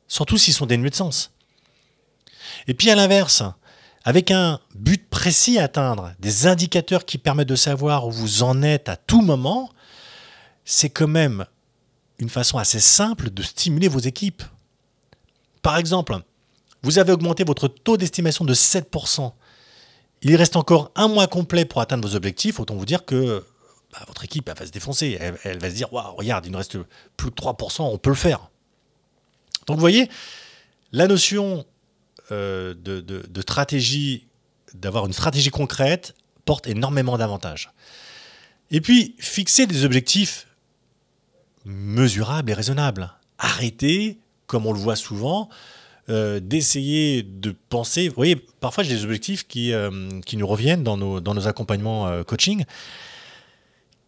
Surtout 0.08 0.36
s'ils 0.36 0.54
sont 0.54 0.66
dénués 0.66 0.90
de 0.90 0.94
sens. 0.96 1.32
Et 2.66 2.74
puis 2.74 2.90
à 2.90 2.96
l'inverse, 2.96 3.44
avec 4.04 4.30
un 4.30 4.60
but 4.74 5.08
précis 5.08 5.58
à 5.58 5.64
atteindre, 5.64 6.12
des 6.18 6.46
indicateurs 6.46 7.04
qui 7.04 7.18
permettent 7.18 7.48
de 7.48 7.56
savoir 7.56 8.06
où 8.06 8.10
vous 8.10 8.42
en 8.42 8.62
êtes 8.62 8.88
à 8.88 8.96
tout 8.96 9.20
moment, 9.20 9.70
c'est 10.64 10.90
quand 10.90 11.08
même 11.08 11.46
une 12.18 12.28
façon 12.28 12.58
assez 12.58 12.80
simple 12.80 13.30
de 13.30 13.42
stimuler 13.42 13.88
vos 13.88 14.00
équipes. 14.00 14.42
Par 15.62 15.76
exemple, 15.76 16.18
vous 16.82 16.98
avez 16.98 17.12
augmenté 17.12 17.44
votre 17.44 17.68
taux 17.68 17.96
d'estimation 17.96 18.44
de 18.44 18.54
7%. 18.54 19.32
Il 20.22 20.36
reste 20.36 20.56
encore 20.56 20.92
un 20.94 21.08
mois 21.08 21.26
complet 21.26 21.64
pour 21.64 21.80
atteindre 21.80 22.06
vos 22.06 22.14
objectifs. 22.14 22.60
Autant 22.60 22.74
vous 22.74 22.84
dire 22.84 23.04
que 23.04 23.44
bah, 23.92 24.00
votre 24.06 24.24
équipe 24.24 24.48
va 24.48 24.66
se 24.66 24.70
défoncer. 24.70 25.18
Elle, 25.44 25.58
va 25.58 25.70
se 25.70 25.74
dire 25.74 25.92
Waouh, 25.92 26.14
regarde, 26.16 26.46
il 26.46 26.52
nous 26.52 26.58
reste 26.58 26.78
plus 27.16 27.30
de 27.30 27.34
3%, 27.34 27.82
on 27.82 27.98
peut 27.98 28.10
le 28.10 28.16
faire. 28.16 28.50
Donc 29.66 29.76
vous 29.76 29.80
voyez, 29.80 30.08
la 30.92 31.06
notion 31.06 31.64
euh, 32.32 32.74
de, 32.74 33.00
de 33.00 33.40
stratégie, 33.40 34.28
d'avoir 34.74 35.06
une 35.06 35.12
stratégie 35.12 35.50
concrète, 35.50 36.14
porte 36.44 36.66
énormément 36.66 37.18
d'avantages. 37.18 37.70
Et 38.70 38.80
puis, 38.80 39.16
fixer 39.18 39.66
des 39.66 39.84
objectifs 39.84 40.46
mesurables 41.64 42.50
et 42.50 42.54
raisonnables. 42.54 43.12
Arrêtez, 43.38 44.18
comme 44.46 44.66
on 44.66 44.72
le 44.72 44.78
voit 44.78 44.96
souvent, 44.96 45.48
euh, 46.08 46.40
d'essayer 46.40 47.22
de 47.22 47.54
penser. 47.68 48.08
Vous 48.08 48.14
voyez, 48.14 48.36
parfois 48.36 48.82
j'ai 48.82 48.94
des 48.94 49.04
objectifs 49.04 49.46
qui, 49.46 49.72
euh, 49.72 50.20
qui 50.24 50.36
nous 50.36 50.46
reviennent 50.46 50.82
dans 50.82 50.96
nos, 50.96 51.20
dans 51.20 51.34
nos 51.34 51.46
accompagnements 51.46 52.08
euh, 52.08 52.22
coaching, 52.24 52.64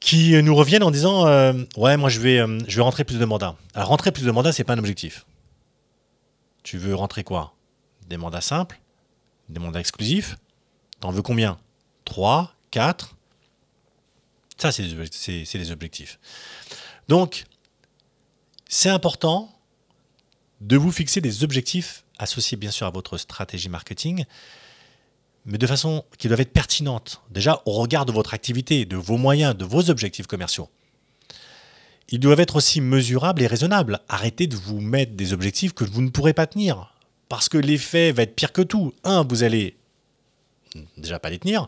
qui 0.01 0.43
nous 0.43 0.55
reviennent 0.55 0.83
en 0.83 0.91
disant 0.91 1.27
Ouais, 1.77 1.97
moi 1.97 2.09
je 2.09 2.19
vais, 2.19 2.39
je 2.67 2.77
vais 2.77 2.83
rentrer 2.83 3.05
plus 3.05 3.19
de 3.19 3.25
mandats. 3.25 3.55
Alors, 3.75 3.89
rentrer 3.89 4.11
plus 4.11 4.25
de 4.25 4.31
mandats, 4.33 4.51
c'est 4.51 4.65
pas 4.65 4.73
un 4.73 4.79
objectif. 4.79 5.27
Tu 6.65 6.77
veux 6.77 6.95
rentrer 6.95 7.23
quoi? 7.23 7.55
Des 8.09 8.17
mandats 8.17 8.41
simples 8.41 8.81
Des 9.49 9.61
mandats 9.61 9.79
exclusifs? 9.79 10.37
T'en 10.99 11.11
veux 11.11 11.23
combien? 11.23 11.59
3 12.05 12.53
4 12.73 13.15
Ça, 14.57 14.73
c'est 14.73 14.83
des 14.83 15.71
objectifs. 15.71 16.19
Donc, 17.09 17.45
c'est 18.69 18.89
important 18.89 19.53
de 20.63 20.77
vous 20.77 20.93
fixer 20.93 21.21
des 21.21 21.43
objectifs 21.43 22.05
associés 22.19 22.57
bien 22.57 22.71
sûr 22.71 22.87
à 22.87 22.91
votre 22.91 23.19
stratégie 23.19 23.69
marketing, 23.69 24.25
mais 25.45 25.59
de 25.59 25.67
façon 25.67 26.05
qui 26.19 26.29
doivent 26.29 26.41
être 26.41 26.53
pertinentes. 26.53 27.21
Déjà 27.31 27.63
au 27.67 27.73
regard 27.73 28.07
de 28.07 28.13
votre 28.13 28.33
activité, 28.33 28.85
de 28.85 28.97
vos 28.97 29.17
moyens, 29.17 29.57
de 29.57 29.65
vos 29.65 29.91
objectifs 29.91 30.29
commerciaux. 30.29 30.69
Ils 32.11 32.21
doivent 32.21 32.41
être 32.41 32.57
aussi 32.57 32.81
mesurables 32.81 33.43
et 33.43 33.47
raisonnables. 33.47 34.01
Arrêtez 34.09 34.47
de 34.47 34.55
vous 34.55 34.81
mettre 34.81 35.13
des 35.13 35.33
objectifs 35.33 35.73
que 35.73 35.85
vous 35.85 36.03
ne 36.03 36.11
pourrez 36.11 36.33
pas 36.33 36.47
tenir. 36.47 36.95
Parce 37.29 37.49
que 37.49 37.59
l'effet 37.59 38.13
va 38.13 38.23
être 38.23 38.37
pire 38.37 38.53
que 38.53 38.63
tout. 38.63 38.93
Un, 39.03 39.25
vous 39.25 39.43
allez 39.43 39.77
déjà 40.97 41.19
pas 41.19 41.31
les 41.31 41.39
tenir. 41.39 41.67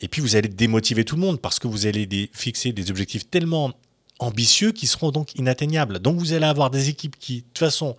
Et 0.00 0.08
puis 0.08 0.20
vous 0.20 0.36
allez 0.36 0.48
démotiver 0.48 1.04
tout 1.04 1.14
le 1.14 1.22
monde 1.22 1.40
parce 1.40 1.58
que 1.58 1.68
vous 1.68 1.86
allez 1.86 2.30
fixer 2.32 2.72
des 2.72 2.90
objectifs 2.90 3.30
tellement 3.30 3.72
ambitieux 4.22 4.72
qui 4.72 4.86
seront 4.86 5.10
donc 5.10 5.34
inatteignables. 5.34 5.98
Donc 5.98 6.18
vous 6.18 6.32
allez 6.32 6.46
avoir 6.46 6.70
des 6.70 6.88
équipes 6.88 7.16
qui, 7.18 7.38
de 7.38 7.46
toute 7.46 7.58
façon, 7.58 7.96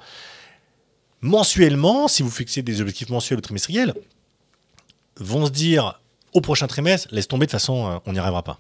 mensuellement, 1.21 2.07
si 2.07 2.23
vous 2.23 2.31
fixez 2.31 2.62
des 2.62 2.81
objectifs 2.81 3.09
mensuels 3.09 3.39
ou 3.39 3.41
trimestriels, 3.41 3.93
vont 5.17 5.45
se 5.45 5.51
dire 5.51 5.99
au 6.33 6.41
prochain 6.41 6.67
trimestre, 6.67 7.07
laisse 7.12 7.27
tomber, 7.27 7.45
de 7.45 7.51
toute 7.51 7.59
façon, 7.59 7.88
euh, 7.88 7.97
on 8.05 8.13
n'y 8.13 8.19
arrivera 8.19 8.43
pas. 8.43 8.59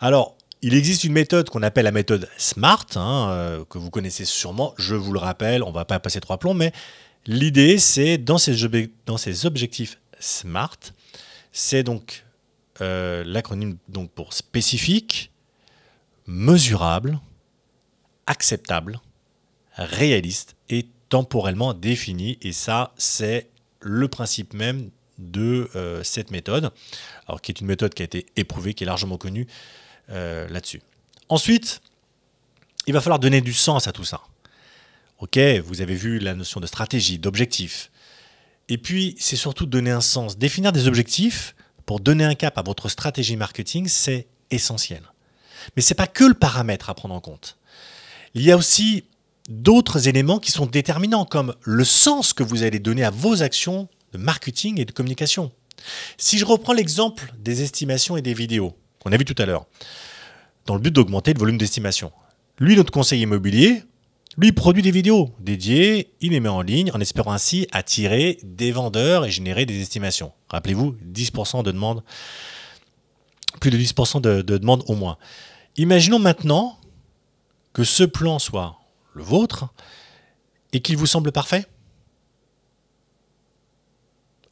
Alors, 0.00 0.36
il 0.62 0.74
existe 0.74 1.04
une 1.04 1.12
méthode 1.12 1.50
qu'on 1.50 1.62
appelle 1.62 1.84
la 1.84 1.92
méthode 1.92 2.28
SMART, 2.36 2.86
hein, 2.96 3.28
euh, 3.30 3.64
que 3.68 3.78
vous 3.78 3.90
connaissez 3.90 4.24
sûrement, 4.24 4.74
je 4.78 4.94
vous 4.94 5.12
le 5.12 5.18
rappelle, 5.18 5.62
on 5.62 5.68
ne 5.68 5.74
va 5.74 5.84
pas 5.84 5.98
passer 5.98 6.20
trois 6.20 6.38
plombs, 6.38 6.54
mais 6.54 6.72
l'idée, 7.26 7.78
c'est 7.78 8.18
dans 8.18 8.38
ces, 8.38 8.64
objectifs 9.46 9.98
SMART, 10.18 10.78
C'est 11.52 11.82
donc 11.82 12.24
euh, 12.80 13.24
l'acronyme 13.26 13.76
pour 14.14 14.32
spécifique, 14.32 15.32
mesurable, 16.28 17.18
acceptable, 18.26 19.00
réaliste 19.72 20.54
et 20.68 20.86
temporellement 21.08 21.74
défini. 21.74 22.38
Et 22.42 22.52
ça, 22.52 22.92
c'est 22.96 23.48
le 23.80 24.06
principe 24.08 24.54
même 24.54 24.90
de 25.18 25.68
euh, 25.74 26.04
cette 26.04 26.30
méthode, 26.30 26.70
qui 27.42 27.50
est 27.50 27.60
une 27.60 27.66
méthode 27.66 27.94
qui 27.94 28.02
a 28.02 28.04
été 28.04 28.26
éprouvée, 28.36 28.74
qui 28.74 28.84
est 28.84 28.86
largement 28.86 29.16
connue 29.16 29.48
euh, 30.10 30.46
là-dessus. 30.48 30.82
Ensuite, 31.28 31.80
il 32.86 32.92
va 32.92 33.00
falloir 33.00 33.18
donner 33.18 33.40
du 33.40 33.52
sens 33.52 33.88
à 33.88 33.92
tout 33.92 34.04
ça. 34.04 34.20
Ok, 35.18 35.38
vous 35.64 35.80
avez 35.80 35.96
vu 35.96 36.20
la 36.20 36.34
notion 36.34 36.60
de 36.60 36.66
stratégie, 36.66 37.18
d'objectif. 37.18 37.90
Et 38.68 38.78
puis, 38.78 39.16
c'est 39.18 39.36
surtout 39.36 39.66
donner 39.66 39.90
un 39.90 40.00
sens. 40.00 40.38
Définir 40.38 40.72
des 40.72 40.86
objectifs 40.86 41.56
pour 41.86 42.00
donner 42.00 42.24
un 42.24 42.34
cap 42.34 42.56
à 42.58 42.62
votre 42.62 42.88
stratégie 42.88 43.36
marketing, 43.36 43.88
c'est 43.88 44.28
essentiel. 44.50 45.02
Mais 45.76 45.82
ce 45.82 45.92
n'est 45.92 45.96
pas 45.96 46.06
que 46.06 46.24
le 46.24 46.34
paramètre 46.34 46.90
à 46.90 46.94
prendre 46.94 47.14
en 47.14 47.20
compte. 47.20 47.58
Il 48.34 48.42
y 48.42 48.52
a 48.52 48.56
aussi 48.56 49.04
d'autres 49.48 50.08
éléments 50.08 50.38
qui 50.38 50.52
sont 50.52 50.66
déterminants, 50.66 51.24
comme 51.24 51.54
le 51.62 51.84
sens 51.84 52.32
que 52.32 52.42
vous 52.42 52.62
allez 52.62 52.78
donner 52.78 53.04
à 53.04 53.10
vos 53.10 53.42
actions 53.42 53.88
de 54.12 54.18
marketing 54.18 54.80
et 54.80 54.84
de 54.84 54.92
communication. 54.92 55.52
Si 56.16 56.38
je 56.38 56.44
reprends 56.44 56.72
l'exemple 56.72 57.32
des 57.38 57.62
estimations 57.62 58.16
et 58.16 58.22
des 58.22 58.34
vidéos 58.34 58.76
qu'on 59.00 59.12
a 59.12 59.16
vu 59.16 59.24
tout 59.24 59.40
à 59.40 59.46
l'heure, 59.46 59.66
dans 60.66 60.74
le 60.74 60.80
but 60.80 60.90
d'augmenter 60.90 61.32
le 61.32 61.38
volume 61.38 61.56
d'estimation. 61.56 62.12
Lui, 62.58 62.76
notre 62.76 62.92
conseiller 62.92 63.22
immobilier, 63.22 63.82
lui 64.36 64.52
produit 64.52 64.82
des 64.82 64.90
vidéos 64.90 65.30
dédiées, 65.40 66.12
il 66.20 66.32
les 66.32 66.40
met 66.40 66.48
en 66.48 66.60
ligne 66.60 66.90
en 66.92 67.00
espérant 67.00 67.32
ainsi 67.32 67.66
attirer 67.72 68.38
des 68.42 68.70
vendeurs 68.70 69.24
et 69.24 69.30
générer 69.30 69.66
des 69.66 69.80
estimations. 69.80 70.32
Rappelez-vous, 70.50 70.94
10% 71.12 71.64
de 71.64 71.72
demandes, 71.72 72.02
plus 73.60 73.70
de 73.70 73.78
10% 73.78 74.20
de, 74.20 74.42
de 74.42 74.58
demandes 74.58 74.84
au 74.88 74.94
moins. 74.94 75.16
Imaginons 75.78 76.18
maintenant 76.18 76.76
que 77.72 77.84
ce 77.84 78.02
plan 78.02 78.40
soit 78.40 78.80
le 79.14 79.22
vôtre 79.22 79.68
et 80.72 80.80
qu'il 80.80 80.96
vous 80.96 81.06
semble 81.06 81.30
parfait. 81.30 81.66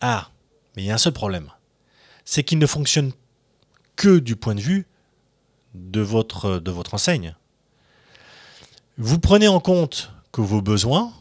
Ah, 0.01 0.31
mais 0.75 0.85
il 0.85 0.87
y 0.87 0.91
a 0.91 0.95
un 0.95 0.99
seul 0.99 1.13
problème. 1.13 1.51
C'est 2.25 2.45
qu'il 2.45 2.59
ne 2.59 2.67
fonctionne 2.67 3.13
que 3.97 4.19
du 4.21 4.37
point 4.37 4.55
de 4.55 4.61
vue 4.61 4.87
de 5.75 6.01
votre, 6.01 6.61
enseigne. 6.93 7.35
Vous 8.97 9.19
prenez 9.19 9.49
en 9.49 9.61
compte 9.61 10.13
que 10.31 10.41
vos 10.41 10.63
besoins, 10.63 11.13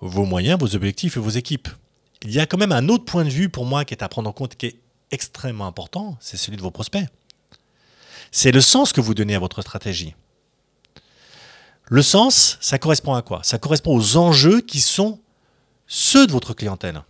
vos 0.00 0.24
moyens, 0.24 0.58
vos 0.60 0.76
objectifs 0.76 1.16
et 1.16 1.20
vos 1.20 1.30
équipes. 1.30 1.68
Il 2.22 2.30
y 2.30 2.38
a 2.38 2.46
quand 2.46 2.58
même 2.58 2.72
un 2.72 2.88
autre 2.88 3.04
point 3.04 3.24
de 3.24 3.30
vue 3.30 3.48
pour 3.48 3.66
moi 3.66 3.84
qui 3.84 3.92
est 3.92 4.02
à 4.04 4.08
prendre 4.08 4.30
en 4.30 4.32
compte, 4.32 4.54
qui 4.54 4.66
est 4.66 4.76
extrêmement 5.10 5.66
important, 5.66 6.16
c'est 6.20 6.36
celui 6.36 6.56
de 6.56 6.62
vos 6.62 6.70
prospects. 6.70 7.06
C'est 8.32 8.50
le 8.50 8.62
sens 8.62 8.92
que 8.92 9.00
vous 9.02 9.14
donnez 9.14 9.34
à 9.34 9.38
votre 9.38 9.60
stratégie. 9.60 10.14
Le 11.84 12.00
sens, 12.00 12.56
ça 12.62 12.78
correspond 12.78 13.12
à 13.12 13.20
quoi? 13.20 13.40
Ça 13.42 13.58
correspond 13.58 13.94
aux 13.94 14.16
enjeux 14.16 14.62
qui 14.62 14.80
sont 14.80 15.20
ceux 15.86 16.26
de 16.26 16.32
votre 16.32 16.54
clientèle. 16.54 17.02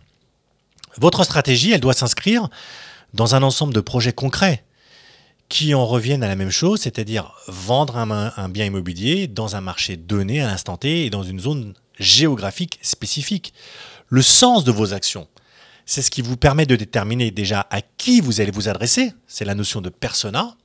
Votre 0.97 1.23
stratégie, 1.23 1.71
elle 1.71 1.79
doit 1.79 1.93
s'inscrire 1.93 2.49
dans 3.13 3.35
un 3.35 3.41
ensemble 3.41 3.73
de 3.73 3.79
projets 3.79 4.11
concrets 4.11 4.65
qui 5.47 5.73
en 5.73 5.85
reviennent 5.85 6.23
à 6.23 6.27
la 6.27 6.35
même 6.35 6.49
chose, 6.49 6.81
c'est-à-dire 6.81 7.31
vendre 7.47 7.97
un, 7.97 8.49
bien 8.49 8.65
immobilier 8.65 9.27
dans 9.27 9.55
un 9.55 9.61
marché 9.61 9.95
donné 9.95 10.41
à 10.41 10.47
l'instant 10.47 10.75
T 10.75 11.05
et 11.05 11.09
dans 11.09 11.23
une 11.23 11.39
zone 11.39 11.73
géographique 11.97 12.79
spécifique. 12.81 13.53
Le 14.09 14.21
sens 14.21 14.65
de 14.65 14.71
vos 14.71 14.93
actions, 14.93 15.27
c'est 15.85 16.01
ce 16.01 16.11
qui 16.11 16.21
vous 16.21 16.37
permet 16.37 16.65
de 16.65 16.75
déterminer 16.75 17.31
déjà 17.31 17.67
à 17.69 17.81
qui 17.81 18.19
vous 18.19 18.41
allez 18.41 18.51
vous 18.51 18.67
adresser, 18.67 19.13
c'est 19.27 19.45
la 19.45 19.55
notion 19.55 19.79
de 19.79 19.89
persona, 19.89 20.57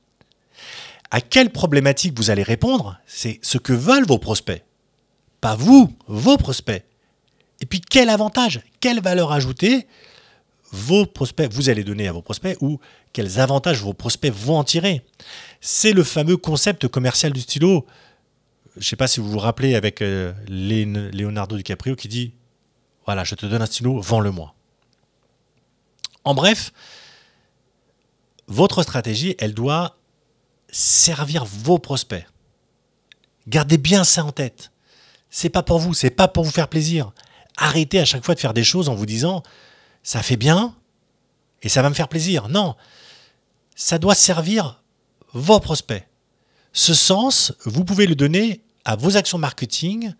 à 1.11 1.21
quelle 1.21 1.49
problématique 1.49 2.17
vous 2.17 2.29
allez 2.29 2.43
répondre, 2.43 2.99
c'est 3.07 3.39
ce 3.41 3.57
que 3.57 3.73
veulent 3.73 4.05
vos 4.05 4.19
prospects. 4.19 4.63
Pas 5.41 5.55
vous, 5.55 5.95
vos 6.07 6.37
prospects. 6.37 6.83
Et 7.61 7.65
puis 7.65 7.81
quel 7.81 8.09
avantage, 8.09 8.61
quelle 8.79 9.01
valeur 9.01 9.31
ajoutée 9.31 9.87
vos 10.71 11.05
prospects, 11.05 11.51
vous 11.51 11.69
allez 11.69 11.83
donner 11.83 12.07
à 12.07 12.11
vos 12.11 12.21
prospects 12.21 12.57
ou 12.61 12.79
quels 13.11 13.39
avantages 13.39 13.81
vos 13.81 13.93
prospects 13.93 14.31
vont 14.31 14.57
en 14.57 14.63
tirer. 14.63 15.03
C'est 15.61 15.93
le 15.93 16.03
fameux 16.03 16.37
concept 16.37 16.87
commercial 16.87 17.33
du 17.33 17.41
stylo. 17.41 17.87
Je 18.75 18.81
ne 18.81 18.83
sais 18.83 18.95
pas 18.95 19.07
si 19.07 19.19
vous 19.19 19.29
vous 19.29 19.39
rappelez 19.39 19.75
avec 19.75 20.01
euh, 20.01 20.31
Leonardo 20.47 21.57
DiCaprio 21.57 21.95
qui 21.95 22.07
dit 22.07 22.33
Voilà, 23.05 23.23
je 23.23 23.33
te 23.33 23.45
donne 23.47 23.61
un 23.61 23.65
stylo, 23.65 23.99
vends-le-moi. 23.99 24.53
En 26.23 26.35
bref, 26.35 26.71
votre 28.47 28.83
stratégie, 28.83 29.35
elle 29.39 29.53
doit 29.53 29.98
servir 30.71 31.45
vos 31.45 31.79
prospects. 31.79 32.25
Gardez 33.47 33.77
bien 33.77 34.03
ça 34.03 34.23
en 34.23 34.31
tête. 34.31 34.71
C'est 35.29 35.49
pas 35.49 35.63
pour 35.63 35.79
vous, 35.79 35.93
c'est 35.93 36.09
pas 36.09 36.27
pour 36.27 36.43
vous 36.43 36.51
faire 36.51 36.67
plaisir. 36.67 37.11
Arrêtez 37.57 37.99
à 37.99 38.05
chaque 38.05 38.25
fois 38.25 38.35
de 38.35 38.39
faire 38.39 38.53
des 38.53 38.63
choses 38.63 38.89
en 38.89 38.95
vous 38.95 39.05
disant 39.05 39.43
ça 40.03 40.21
fait 40.23 40.37
bien 40.37 40.75
et 41.61 41.69
ça 41.69 41.81
va 41.81 41.89
me 41.89 41.95
faire 41.95 42.07
plaisir. 42.07 42.47
Non, 42.49 42.75
ça 43.75 43.97
doit 43.97 44.15
servir 44.15 44.81
vos 45.33 45.59
prospects. 45.59 46.05
Ce 46.73 46.93
sens, 46.93 47.53
vous 47.65 47.83
pouvez 47.83 48.07
le 48.07 48.15
donner 48.15 48.61
à 48.85 48.95
vos 48.95 49.17
actions 49.17 49.37
marketing 49.37 50.13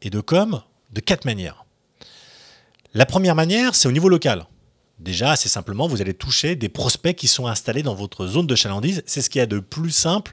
et 0.00 0.10
de 0.10 0.20
com 0.20 0.62
de 0.92 1.00
quatre 1.00 1.24
manières. 1.24 1.64
La 2.94 3.06
première 3.06 3.34
manière, 3.34 3.74
c'est 3.74 3.88
au 3.88 3.92
niveau 3.92 4.08
local. 4.08 4.46
Déjà, 5.02 5.32
assez 5.32 5.48
simplement, 5.48 5.88
vous 5.88 6.00
allez 6.00 6.14
toucher 6.14 6.54
des 6.54 6.68
prospects 6.68 7.16
qui 7.16 7.26
sont 7.26 7.48
installés 7.48 7.82
dans 7.82 7.94
votre 7.94 8.28
zone 8.28 8.46
de 8.46 8.54
chalandise. 8.54 9.02
C'est 9.04 9.20
ce 9.20 9.28
qu'il 9.28 9.40
y 9.40 9.42
a 9.42 9.46
de 9.46 9.58
plus 9.58 9.90
simple 9.90 10.32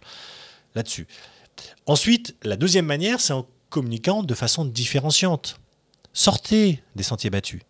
là-dessus. 0.75 1.08
Ensuite, 1.88 2.36
la 2.43 2.55
deuxième 2.55 2.86
manière, 2.86 3.19
c'est 3.19 3.34
en 3.34 3.47
communiquant 3.71 4.21
de 4.21 4.34
façon 4.36 4.65
différenciante. 4.65 5.60
Sortez 6.13 6.84
des 6.95 7.01
sentiers 7.01 7.32
battus. 7.32 7.62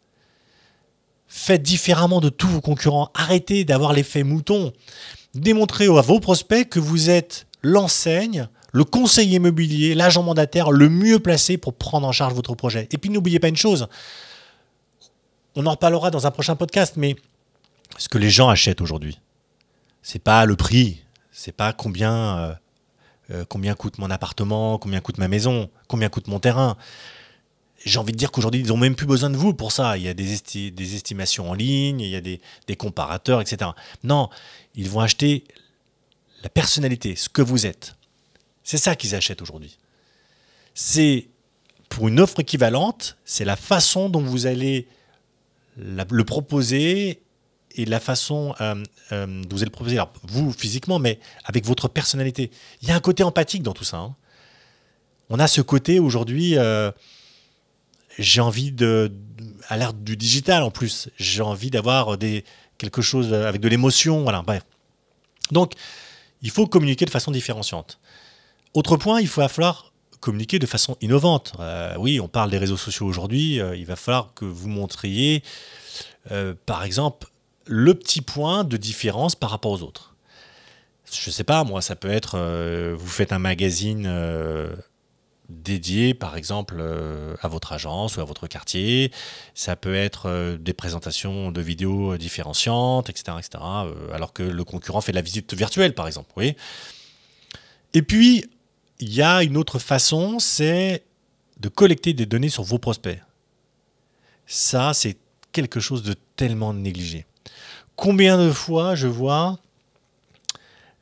Faites 1.28 1.64
différemment 1.64 2.20
de 2.20 2.28
tous 2.28 2.48
vos 2.48 2.60
concurrents. 2.60 3.12
Arrêtez 3.14 3.64
d'avoir 3.64 3.94
l'effet 3.94 4.24
mouton. 4.24 4.74
Démontrez 5.36 5.86
à 5.86 6.02
vos 6.02 6.20
prospects 6.20 6.68
que 6.68 6.80
vous 6.80 7.10
êtes 7.10 7.48
l'enseigne, 7.62 8.50
le 8.74 8.84
conseiller 8.84 9.38
immobilier, 9.38 9.96
l'agent 9.96 10.24
mandataire 10.24 10.72
le 10.72 10.90
mieux 10.90 11.20
placé 11.20 11.58
pour 11.58 11.76
prendre 11.76 12.08
en 12.08 12.12
charge 12.12 12.34
votre 12.34 12.56
projet. 12.56 12.90
Et 12.92 12.98
puis 12.98 13.10
n'oubliez 13.10 13.40
pas 13.40 13.48
une 13.48 13.56
chose, 13.56 13.88
on 15.60 15.66
en 15.66 15.72
reparlera 15.72 16.10
dans 16.10 16.26
un 16.26 16.32
prochain 16.32 16.56
podcast, 16.56 16.94
mais 16.96 17.18
ce 17.98 18.08
que 18.08 18.18
les 18.18 18.30
gens 18.30 18.48
achètent 18.48 18.80
aujourd'hui, 18.80 19.20
c'est 20.02 20.24
pas 20.24 20.46
le 20.46 20.56
prix, 20.56 21.04
c'est 21.34 21.52
pas 21.52 21.74
combien, 21.74 22.38
euh, 22.38 22.54
euh, 23.32 23.46
combien 23.46 23.76
coûte 23.76 23.98
mon 23.98 24.10
appartement, 24.10 24.78
combien 24.78 25.02
coûte 25.02 25.18
ma 25.18 25.28
maison, 25.28 25.70
combien 25.90 26.08
coûte 26.08 26.28
mon 26.28 26.40
terrain 26.40 26.78
j'ai 27.86 27.98
envie 27.98 28.12
de 28.12 28.18
dire 28.18 28.30
qu'aujourd'hui, 28.30 28.60
ils 28.60 28.68
n'ont 28.68 28.78
même 28.78 28.96
plus 28.96 29.06
besoin 29.06 29.30
de 29.30 29.38
vous 29.38 29.54
pour 29.54 29.72
ça. 29.72 29.96
Il 29.96 30.04
y 30.04 30.10
a 30.10 30.14
des, 30.14 30.42
des 30.70 30.96
estimations 30.96 31.50
en 31.50 31.54
ligne, 31.54 32.02
il 32.02 32.10
y 32.10 32.16
a 32.18 32.20
des, 32.20 32.42
des, 32.68 32.76
comparateurs, 32.76 33.40
etc. 33.40 33.72
Non, 34.04 34.30
ils 34.76 34.90
vont 34.90 35.00
acheter 35.00 35.46
la 36.44 36.50
personnalité, 36.50 37.16
ce 37.16 37.30
que 37.30 37.42
vous 37.42 37.66
êtes. 37.66 37.96
C'est 38.66 38.78
ça 38.78 38.98
qu'ils 38.98 39.16
achètent 39.16 39.42
aujourd'hui. 39.42 39.78
C'est 40.74 41.30
pour 41.88 42.10
une 42.10 42.20
offre 42.20 42.42
équivalente, 42.42 43.16
c'est 43.24 43.46
la 43.46 43.56
façon 43.56 44.10
dont 44.10 44.22
vous 44.22 44.46
allez 44.46 44.86
le 45.80 46.24
proposer 46.24 47.22
et 47.76 47.86
la 47.86 48.00
façon 48.00 48.56
euh, 48.62 48.84
euh, 49.12 49.26
dont 49.44 49.56
vous 49.56 49.64
le 49.64 49.70
proposer, 49.70 49.96
alors 49.96 50.12
vous 50.24 50.52
physiquement, 50.52 51.00
mais 51.00 51.20
avec 51.46 51.66
votre 51.66 51.88
personnalité. 51.88 52.52
Il 52.82 52.90
y 52.90 52.92
a 52.92 52.96
un 52.96 53.00
côté 53.00 53.24
empathique 53.24 53.64
dans 53.64 53.74
tout 53.74 53.84
ça. 53.84 53.98
Hein. 53.98 54.16
On 55.30 55.40
a 55.40 55.48
ce 55.48 55.62
côté 55.62 56.00
aujourd'hui. 56.00 56.58
Euh, 56.58 56.92
j'ai 58.18 58.42
envie 58.42 58.72
de, 58.72 59.12
à 59.68 59.78
l'ère 59.78 59.94
du 59.94 60.18
digital 60.18 60.64
en 60.64 60.72
plus, 60.72 61.10
j'ai 61.18 61.42
envie 61.42 61.70
d'avoir 61.70 62.18
des, 62.18 62.44
quelque 62.78 63.02
chose 63.02 63.34
avec 63.34 63.62
de 63.62 63.68
l'émotion, 63.70 64.24
voilà, 64.24 64.42
bref. 64.42 64.64
Donc, 65.52 65.74
il 66.42 66.50
faut 66.50 66.68
communiquer 66.68 67.06
de 67.06 67.12
façon 67.12 67.32
différenciante. 67.32 68.00
Autre 68.74 68.98
point, 68.98 69.22
il 69.22 69.28
faut 69.28 69.48
falloir 69.48 69.89
communiquer 70.20 70.60
de 70.60 70.66
façon 70.66 70.98
innovante. 71.02 71.54
Euh, 71.60 71.96
oui, 71.98 72.20
on 72.20 72.28
parle 72.28 72.52
des 72.52 72.58
réseaux 72.58 72.78
sociaux 72.78 73.06
aujourd'hui, 73.06 73.60
euh, 73.60 73.76
il 73.76 73.86
va 73.86 73.96
falloir 73.96 74.34
que 74.34 74.46
vous 74.46 74.70
montriez, 74.70 75.44
euh, 76.32 76.54
par 76.66 76.84
exemple, 76.84 77.28
le 77.66 77.94
petit 77.94 78.22
point 78.22 78.64
de 78.64 78.78
différence 78.78 79.36
par 79.36 79.50
rapport 79.50 79.72
aux 79.72 79.82
autres. 79.82 80.16
Je 81.12 81.30
ne 81.30 81.34
sais 81.34 81.44
pas, 81.44 81.64
moi, 81.64 81.82
ça 81.82 81.96
peut 81.96 82.12
être, 82.12 82.38
vous 82.94 83.08
faites 83.08 83.34
un 83.34 83.40
magazine 83.40 84.08
dédié, 85.50 86.14
par 86.14 86.38
exemple, 86.38 86.84
à 87.42 87.48
votre 87.48 87.74
agence 87.74 88.18
ou 88.18 88.22
à 88.22 88.26
votre 88.26 88.46
quartier. 88.46 89.12
Ça 89.56 89.76
peut 89.76 89.96
être 89.96 90.58
des 90.60 90.74
présentations 90.74 91.52
de 91.52 91.62
vidéos 91.62 92.16
différenciantes, 92.18 93.10
etc., 93.10 93.38
etc. 93.40 93.64
Alors 94.14 94.34
que 94.34 94.44
le 94.44 94.64
concurrent 94.64 95.02
fait 95.02 95.12
de 95.12 95.18
la 95.18 95.24
visite 95.24 95.56
virtuelle, 95.56 95.96
par 95.96 96.06
exemple. 96.06 96.32
Et 97.96 98.02
puis, 98.04 98.46
il 99.00 99.14
y 99.14 99.22
a 99.22 99.44
une 99.44 99.58
autre 99.58 99.80
façon, 99.80 100.40
c'est 100.40 101.04
de 101.60 101.70
collecter 101.70 102.14
des 102.14 102.26
données 102.26 102.50
sur 102.50 102.64
vos 102.64 102.80
prospects. 102.80 103.22
Ça, 104.46 104.94
c'est 104.94 105.18
quelque 105.52 105.80
chose 105.80 106.04
de 106.04 106.16
tellement 106.36 106.74
négligé. 106.74 107.26
Combien 107.96 108.38
de 108.38 108.52
fois 108.52 108.96
je 108.96 109.08
vois 109.08 109.60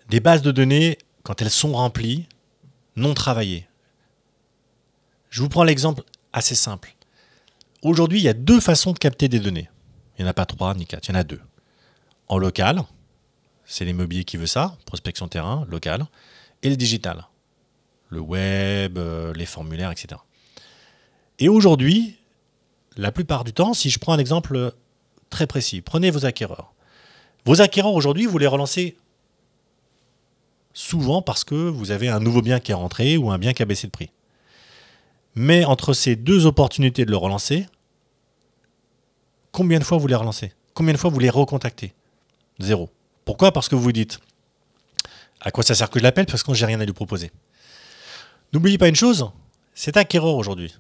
des 0.10 0.20
bases 0.20 0.42
de 0.42 0.52
données, 0.52 0.98
quand 1.24 1.42
elles 1.42 1.50
sont 1.50 1.74
remplies, 1.74 2.28
non 2.96 3.14
travaillées? 3.14 3.68
Je 5.30 5.42
vous 5.42 5.50
prends 5.50 5.64
l'exemple 5.64 6.04
assez 6.34 6.56
simple. 6.56 6.96
Aujourd'hui, 7.82 8.20
il 8.20 8.24
y 8.24 8.30
a 8.30 8.34
deux 8.34 8.60
façons 8.60 8.94
de 8.94 8.98
capter 8.98 9.28
des 9.28 9.40
données. 9.40 9.70
Il 10.18 10.24
n'y 10.24 10.28
en 10.28 10.32
a 10.32 10.34
pas 10.34 10.46
trois 10.46 10.74
ni 10.74 10.86
quatre, 10.86 11.08
il 11.08 11.12
y 11.12 11.16
en 11.16 11.20
a 11.20 11.24
deux. 11.24 11.42
En 12.28 12.38
local, 12.38 12.82
c'est 13.66 13.86
l'immobilier 13.86 14.24
qui 14.24 14.38
veut 14.38 14.48
ça, 14.48 14.78
prospection 14.86 15.28
terrain, 15.28 15.66
local, 15.70 16.06
et 16.64 16.70
le 16.70 16.76
digital, 16.76 17.28
le 18.10 18.20
web, 18.20 18.98
euh, 18.98 19.34
les 19.34 19.46
formulaires, 19.46 19.92
etc. 19.92 20.22
Et 21.40 21.50
aujourd'hui, 21.50 22.18
la 22.96 23.12
plupart 23.12 23.44
du 23.44 23.54
temps, 23.54 23.74
si 23.74 23.90
je 23.90 24.00
prends 24.00 24.14
un 24.14 24.20
exemple 24.20 24.74
très 25.30 25.48
précis, 25.48 25.82
prenez 25.82 26.10
vos 26.10 26.26
acquéreurs. 26.26 26.74
Vos 27.46 27.62
acquéreurs 27.62 27.94
aujourd'hui, 27.94 28.26
vous 28.26 28.38
les 28.38 28.48
relancez 28.48 28.98
souvent 30.74 31.22
parce 31.22 31.44
que 31.44 31.56
vous 31.56 31.92
avez 31.92 32.08
un 32.08 32.20
nouveau 32.20 32.42
bien 32.42 32.60
qui 32.60 32.72
est 32.72 32.76
rentré 32.76 33.18
ou 33.18 33.32
un 33.32 33.38
bien 33.38 33.54
qui 33.54 33.64
a 33.64 33.66
baissé 33.66 33.88
de 33.88 33.92
prix. 33.92 34.12
Mais 35.36 35.66
entre 35.66 35.94
ces 35.94 36.16
deux 36.16 36.46
opportunités 36.46 37.06
de 37.06 37.12
le 37.12 37.18
relancer, 37.18 37.68
combien 39.52 39.80
de 39.80 39.84
fois 39.84 39.98
vous 39.98 40.08
les 40.08 40.16
relancez? 40.16 40.54
Combien 40.74 40.94
de 40.94 41.00
fois 41.00 41.10
vous 41.10 41.20
les 41.20 41.30
recontactez? 41.30 41.94
Zéro. 42.60 42.90
Pourquoi? 43.26 43.52
Parce 43.52 43.70
que 43.70 43.76
vous 43.76 43.82
vous 43.82 43.92
dites 43.92 44.20
à 45.42 45.52
quoi 45.52 45.64
ça 45.64 45.76
sert 45.76 45.90
que 45.90 46.00
je 46.00 46.04
l'appelle? 46.04 46.26
Parce 46.26 46.44
que 46.44 46.54
j'ai 46.54 46.66
rien 46.66 46.80
à 46.80 46.86
lui 46.86 46.94
proposer. 46.94 47.32
N'oubliez 48.54 48.78
pas 48.78 48.88
une 48.88 48.96
chose, 48.96 49.30
cet 49.74 49.98
acquéreur 49.98 50.36
aujourd'hui, 50.36 50.74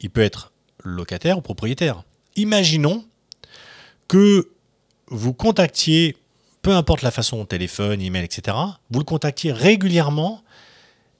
il 0.00 0.10
peut 0.10 0.20
être 0.20 0.52
locataire 0.84 1.38
ou 1.38 1.40
propriétaire. 1.40 2.04
Imaginons 2.36 3.04
que 4.08 4.50
vous 5.08 5.32
contactiez, 5.32 6.16
peu 6.60 6.72
importe 6.72 7.02
la 7.02 7.10
façon, 7.10 7.44
téléphone, 7.44 8.00
email, 8.00 8.24
etc., 8.24 8.56
vous 8.90 8.98
le 8.98 9.04
contactiez 9.04 9.52
régulièrement 9.52 10.42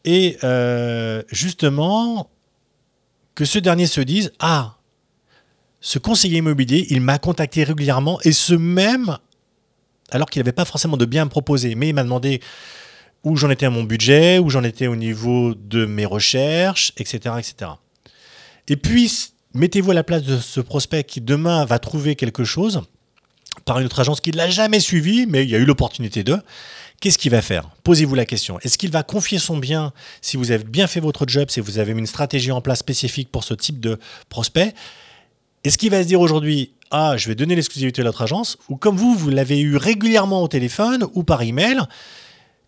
et 0.05 0.39
euh, 0.43 1.23
justement 1.31 2.29
que 3.35 3.45
ce 3.45 3.59
dernier 3.59 3.87
se 3.87 4.01
dise 4.01 4.33
Ah, 4.41 4.77
ce 5.81 5.99
conseiller 5.99 6.39
immobilier, 6.39 6.87
il 6.91 7.01
m'a 7.01 7.19
contacté 7.19 7.65
régulièrement 7.65 8.21
et 8.23 8.33
ce 8.33 8.55
même 8.55 9.19
alors 10.13 10.29
qu'il 10.29 10.41
n'avait 10.41 10.53
pas 10.53 10.65
forcément 10.65 10.97
de 10.97 11.07
bien 11.07 11.23
à 11.23 11.25
me 11.25 11.31
proposer, 11.31 11.75
mais 11.75 11.89
il 11.89 11.95
m'a 11.95 12.05
demandé 12.05 12.41
où 13.25 13.37
j'en 13.37 13.51
étais 13.51 13.67
à 13.67 13.71
mon 13.71 13.85
budget, 13.85 14.39
où 14.39 14.51
j'en 14.51 14.65
étais 14.65 14.87
au 14.87 14.97
niveau 14.97 15.55
de 15.55 15.87
mes 15.87 16.07
recherches, 16.07 16.93
etc. 16.97 17.37
etc. 17.39 17.71
Et 18.69 18.77
puis, 18.77 19.11
mettez-vous 19.55 19.91
à 19.91 19.95
la 19.95 20.05
place 20.05 20.23
de 20.23 20.39
ce 20.39 20.61
prospect 20.61 21.05
qui 21.05 21.21
demain 21.21 21.65
va 21.65 21.79
trouver 21.79 22.17
quelque 22.17 22.45
chose 22.45 22.83
par 23.65 23.79
une 23.79 23.87
autre 23.87 24.01
agence 24.01 24.21
qui 24.21 24.31
ne 24.31 24.37
l'a 24.37 24.51
jamais 24.51 24.81
suivi, 24.81 25.27
mais 25.27 25.45
il 25.45 25.51
y 25.51 25.55
a 25.55 25.59
eu 25.59 25.65
l'opportunité 25.65 26.25
de. 26.25 26.39
Qu'est-ce 27.01 27.19
qu'il 27.19 27.33
va 27.33 27.43
faire? 27.43 27.69
Posez-vous 27.83 28.15
la 28.15 28.25
question. 28.25 28.59
Est-ce 28.61 28.79
qu'il 28.79 28.91
va 28.91 29.03
confier 29.03 29.39
son 29.39 29.57
bien 29.57 29.93
si 30.21 30.37
vous 30.37 30.53
avez 30.53 30.65
bien 30.65 30.87
fait 30.87 31.01
votre 31.01 31.27
job, 31.27 31.51
si 31.51 31.61
vous 31.61 31.79
avez 31.79 31.95
mis 31.95 32.01
une 32.01 32.07
stratégie 32.07 32.53
en 32.53 32.61
place 32.61 32.79
spécifique 32.79 33.31
pour 33.31 33.45
ce 33.45 33.55
type 33.55 33.81
de 33.81 33.99
prospect? 34.29 34.73
Est-ce 35.65 35.79
qu'il 35.79 35.91
va 35.91 36.03
se 36.03 36.09
dire 36.09 36.21
aujourd'hui 36.21 36.73
ah, 36.95 37.17
je 37.17 37.27
vais 37.29 37.35
donner 37.35 37.55
l'exclusivité 37.55 38.03
à 38.03 38.05
l'autre 38.05 38.21
agence, 38.21 38.59
ou 38.69 38.77
comme 38.77 38.99
vous, 38.99 39.15
vous 39.15 39.31
l'avez 39.31 39.59
eu 39.61 39.77
régulièrement 39.77 40.43
au 40.43 40.49
téléphone 40.49 41.07
ou 41.15 41.25
par 41.25 41.41
email, 41.41 41.81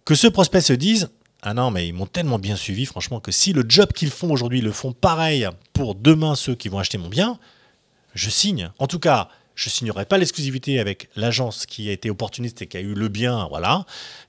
que 0.05 0.15
ce 0.15 0.27
prospect 0.27 0.61
se 0.61 0.73
dise 0.73 1.11
ah 1.47 1.53
non, 1.53 1.71
mais 1.71 1.87
ils 1.87 1.93
m'ont 1.93 2.07
tellement 2.07 2.39
bien 2.39 2.57
suivi, 2.57 2.87
franchement, 2.87 3.21
que 3.21 3.31
si 3.31 3.53
le 3.53 3.67
job 3.69 3.93
qu'ils 3.93 4.11
font 4.11 4.31
aujourd'hui 4.31 4.63
le 4.63 4.73
font 4.73 4.93
pareil 4.93 5.47
pour 5.75 5.95
demain 5.95 6.37
ceux 6.37 6.55
qui 6.55 6.71
vont 6.71 6.79
acheter 6.79 6.97
mon 6.97 7.09
bien, 7.09 7.39
je 8.15 8.31
signe. 8.31 8.71
En 8.79 8.87
tout 8.87 8.99
cas, 8.99 9.29
je 9.55 9.69
signerai 9.69 10.07
pas 10.07 10.17
l'exclusivité 10.17 10.81
avec 10.81 11.11
l'agence 11.17 11.67
qui 11.67 11.91
a 11.91 11.93
été 11.93 12.09
opportuniste 12.09 12.63
et 12.63 12.67
qui 12.67 12.79
a 12.79 12.81
eu 12.81 12.95
le 12.95 13.09
bien, 13.09 13.47
voilà, 13.51 13.85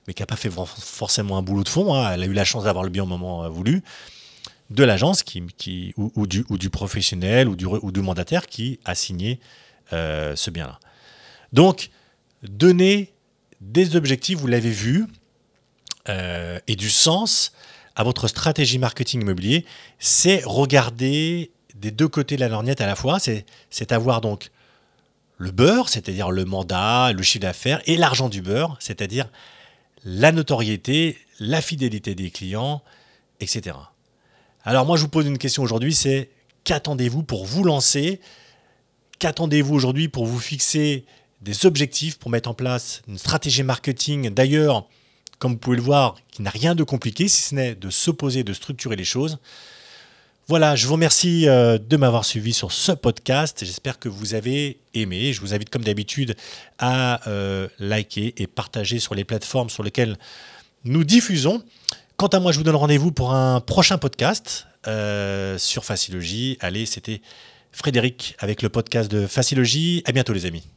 mais 0.06 0.12
qui 0.12 0.20
n'a 0.20 0.26
pas 0.26 0.36
fait 0.36 0.50
forcément 0.50 1.38
un 1.38 1.42
boulot 1.42 1.64
de 1.64 1.70
fond. 1.70 1.94
Hein. 1.94 2.12
Elle 2.12 2.22
a 2.22 2.26
eu 2.26 2.34
la 2.34 2.44
chance 2.44 2.64
d'avoir 2.64 2.84
le 2.84 2.90
bien 2.90 3.04
au 3.04 3.06
moment 3.06 3.44
euh, 3.44 3.48
voulu 3.48 3.82
de 4.68 4.84
l'agence 4.84 5.24
ou, 5.96 6.26
du, 6.26 6.70
professionnel 6.70 7.48
ou 7.48 7.56
du, 7.56 7.64
ou 7.64 7.92
du 7.92 8.02
mandataire 8.02 8.46
qui 8.46 8.78
a 8.84 8.94
signé 8.94 9.40
euh, 9.94 10.36
ce 10.36 10.50
bien-là. 10.50 10.80
Donc, 11.52 11.88
donner 12.42 13.14
des 13.60 13.96
objectifs, 13.96 14.38
vous 14.38 14.48
l'avez 14.48 14.70
vu, 14.70 15.06
euh, 16.08 16.58
et 16.66 16.76
du 16.76 16.90
sens 16.90 17.52
à 17.94 18.04
votre 18.04 18.28
stratégie 18.28 18.78
marketing 18.78 19.22
immobilier, 19.22 19.64
c'est 19.98 20.42
regarder 20.44 21.50
des 21.74 21.90
deux 21.90 22.08
côtés 22.08 22.36
de 22.36 22.40
la 22.40 22.48
lorgnette 22.48 22.80
à 22.80 22.86
la 22.86 22.96
fois, 22.96 23.18
c'est 23.18 23.92
avoir 23.92 24.20
donc 24.20 24.50
le 25.38 25.50
beurre, 25.50 25.88
c'est-à-dire 25.88 26.30
le 26.30 26.44
mandat, 26.44 27.12
le 27.12 27.22
chiffre 27.22 27.42
d'affaires, 27.42 27.80
et 27.86 27.96
l'argent 27.96 28.28
du 28.28 28.42
beurre, 28.42 28.76
c'est-à-dire 28.80 29.28
la 30.04 30.32
notoriété, 30.32 31.18
la 31.40 31.60
fidélité 31.60 32.14
des 32.14 32.30
clients, 32.30 32.82
etc. 33.40 33.76
Alors 34.64 34.86
moi 34.86 34.96
je 34.96 35.02
vous 35.02 35.08
pose 35.08 35.26
une 35.26 35.38
question 35.38 35.62
aujourd'hui, 35.62 35.94
c'est 35.94 36.30
qu'attendez-vous 36.64 37.22
pour 37.22 37.44
vous 37.44 37.64
lancer? 37.64 38.20
Qu'attendez-vous 39.18 39.74
aujourd'hui 39.74 40.08
pour 40.08 40.26
vous 40.26 40.40
fixer 40.40 41.04
des 41.40 41.66
objectifs, 41.66 42.18
pour 42.18 42.30
mettre 42.30 42.50
en 42.50 42.54
place 42.54 43.02
une 43.08 43.18
stratégie 43.18 43.62
marketing? 43.62 44.30
D'ailleurs, 44.30 44.88
comme 45.38 45.52
vous 45.52 45.58
pouvez 45.58 45.76
le 45.76 45.82
voir, 45.82 46.16
qui 46.30 46.42
n'a 46.42 46.50
rien 46.50 46.74
de 46.74 46.84
compliqué, 46.84 47.28
si 47.28 47.42
ce 47.42 47.54
n'est 47.54 47.74
de 47.74 47.90
se 47.90 48.10
poser, 48.10 48.44
de 48.44 48.52
structurer 48.52 48.96
les 48.96 49.04
choses. 49.04 49.38
Voilà, 50.48 50.76
je 50.76 50.86
vous 50.86 50.92
remercie 50.92 51.48
euh, 51.48 51.76
de 51.76 51.96
m'avoir 51.96 52.24
suivi 52.24 52.52
sur 52.52 52.70
ce 52.70 52.92
podcast. 52.92 53.64
J'espère 53.64 53.98
que 53.98 54.08
vous 54.08 54.34
avez 54.34 54.78
aimé. 54.94 55.32
Je 55.32 55.40
vous 55.40 55.54
invite 55.54 55.70
comme 55.70 55.82
d'habitude 55.82 56.36
à 56.78 57.28
euh, 57.28 57.66
liker 57.80 58.32
et 58.36 58.46
partager 58.46 59.00
sur 59.00 59.16
les 59.16 59.24
plateformes 59.24 59.70
sur 59.70 59.82
lesquelles 59.82 60.16
nous 60.84 61.02
diffusons. 61.02 61.64
Quant 62.16 62.28
à 62.28 62.38
moi, 62.38 62.52
je 62.52 62.58
vous 62.58 62.64
donne 62.64 62.76
rendez-vous 62.76 63.10
pour 63.10 63.34
un 63.34 63.60
prochain 63.60 63.98
podcast 63.98 64.68
euh, 64.86 65.58
sur 65.58 65.84
Facilogie. 65.84 66.58
Allez, 66.60 66.86
c'était 66.86 67.22
Frédéric 67.72 68.36
avec 68.38 68.62
le 68.62 68.68
podcast 68.68 69.10
de 69.10 69.26
Facilogie. 69.26 70.04
À 70.06 70.12
bientôt 70.12 70.32
les 70.32 70.46
amis. 70.46 70.75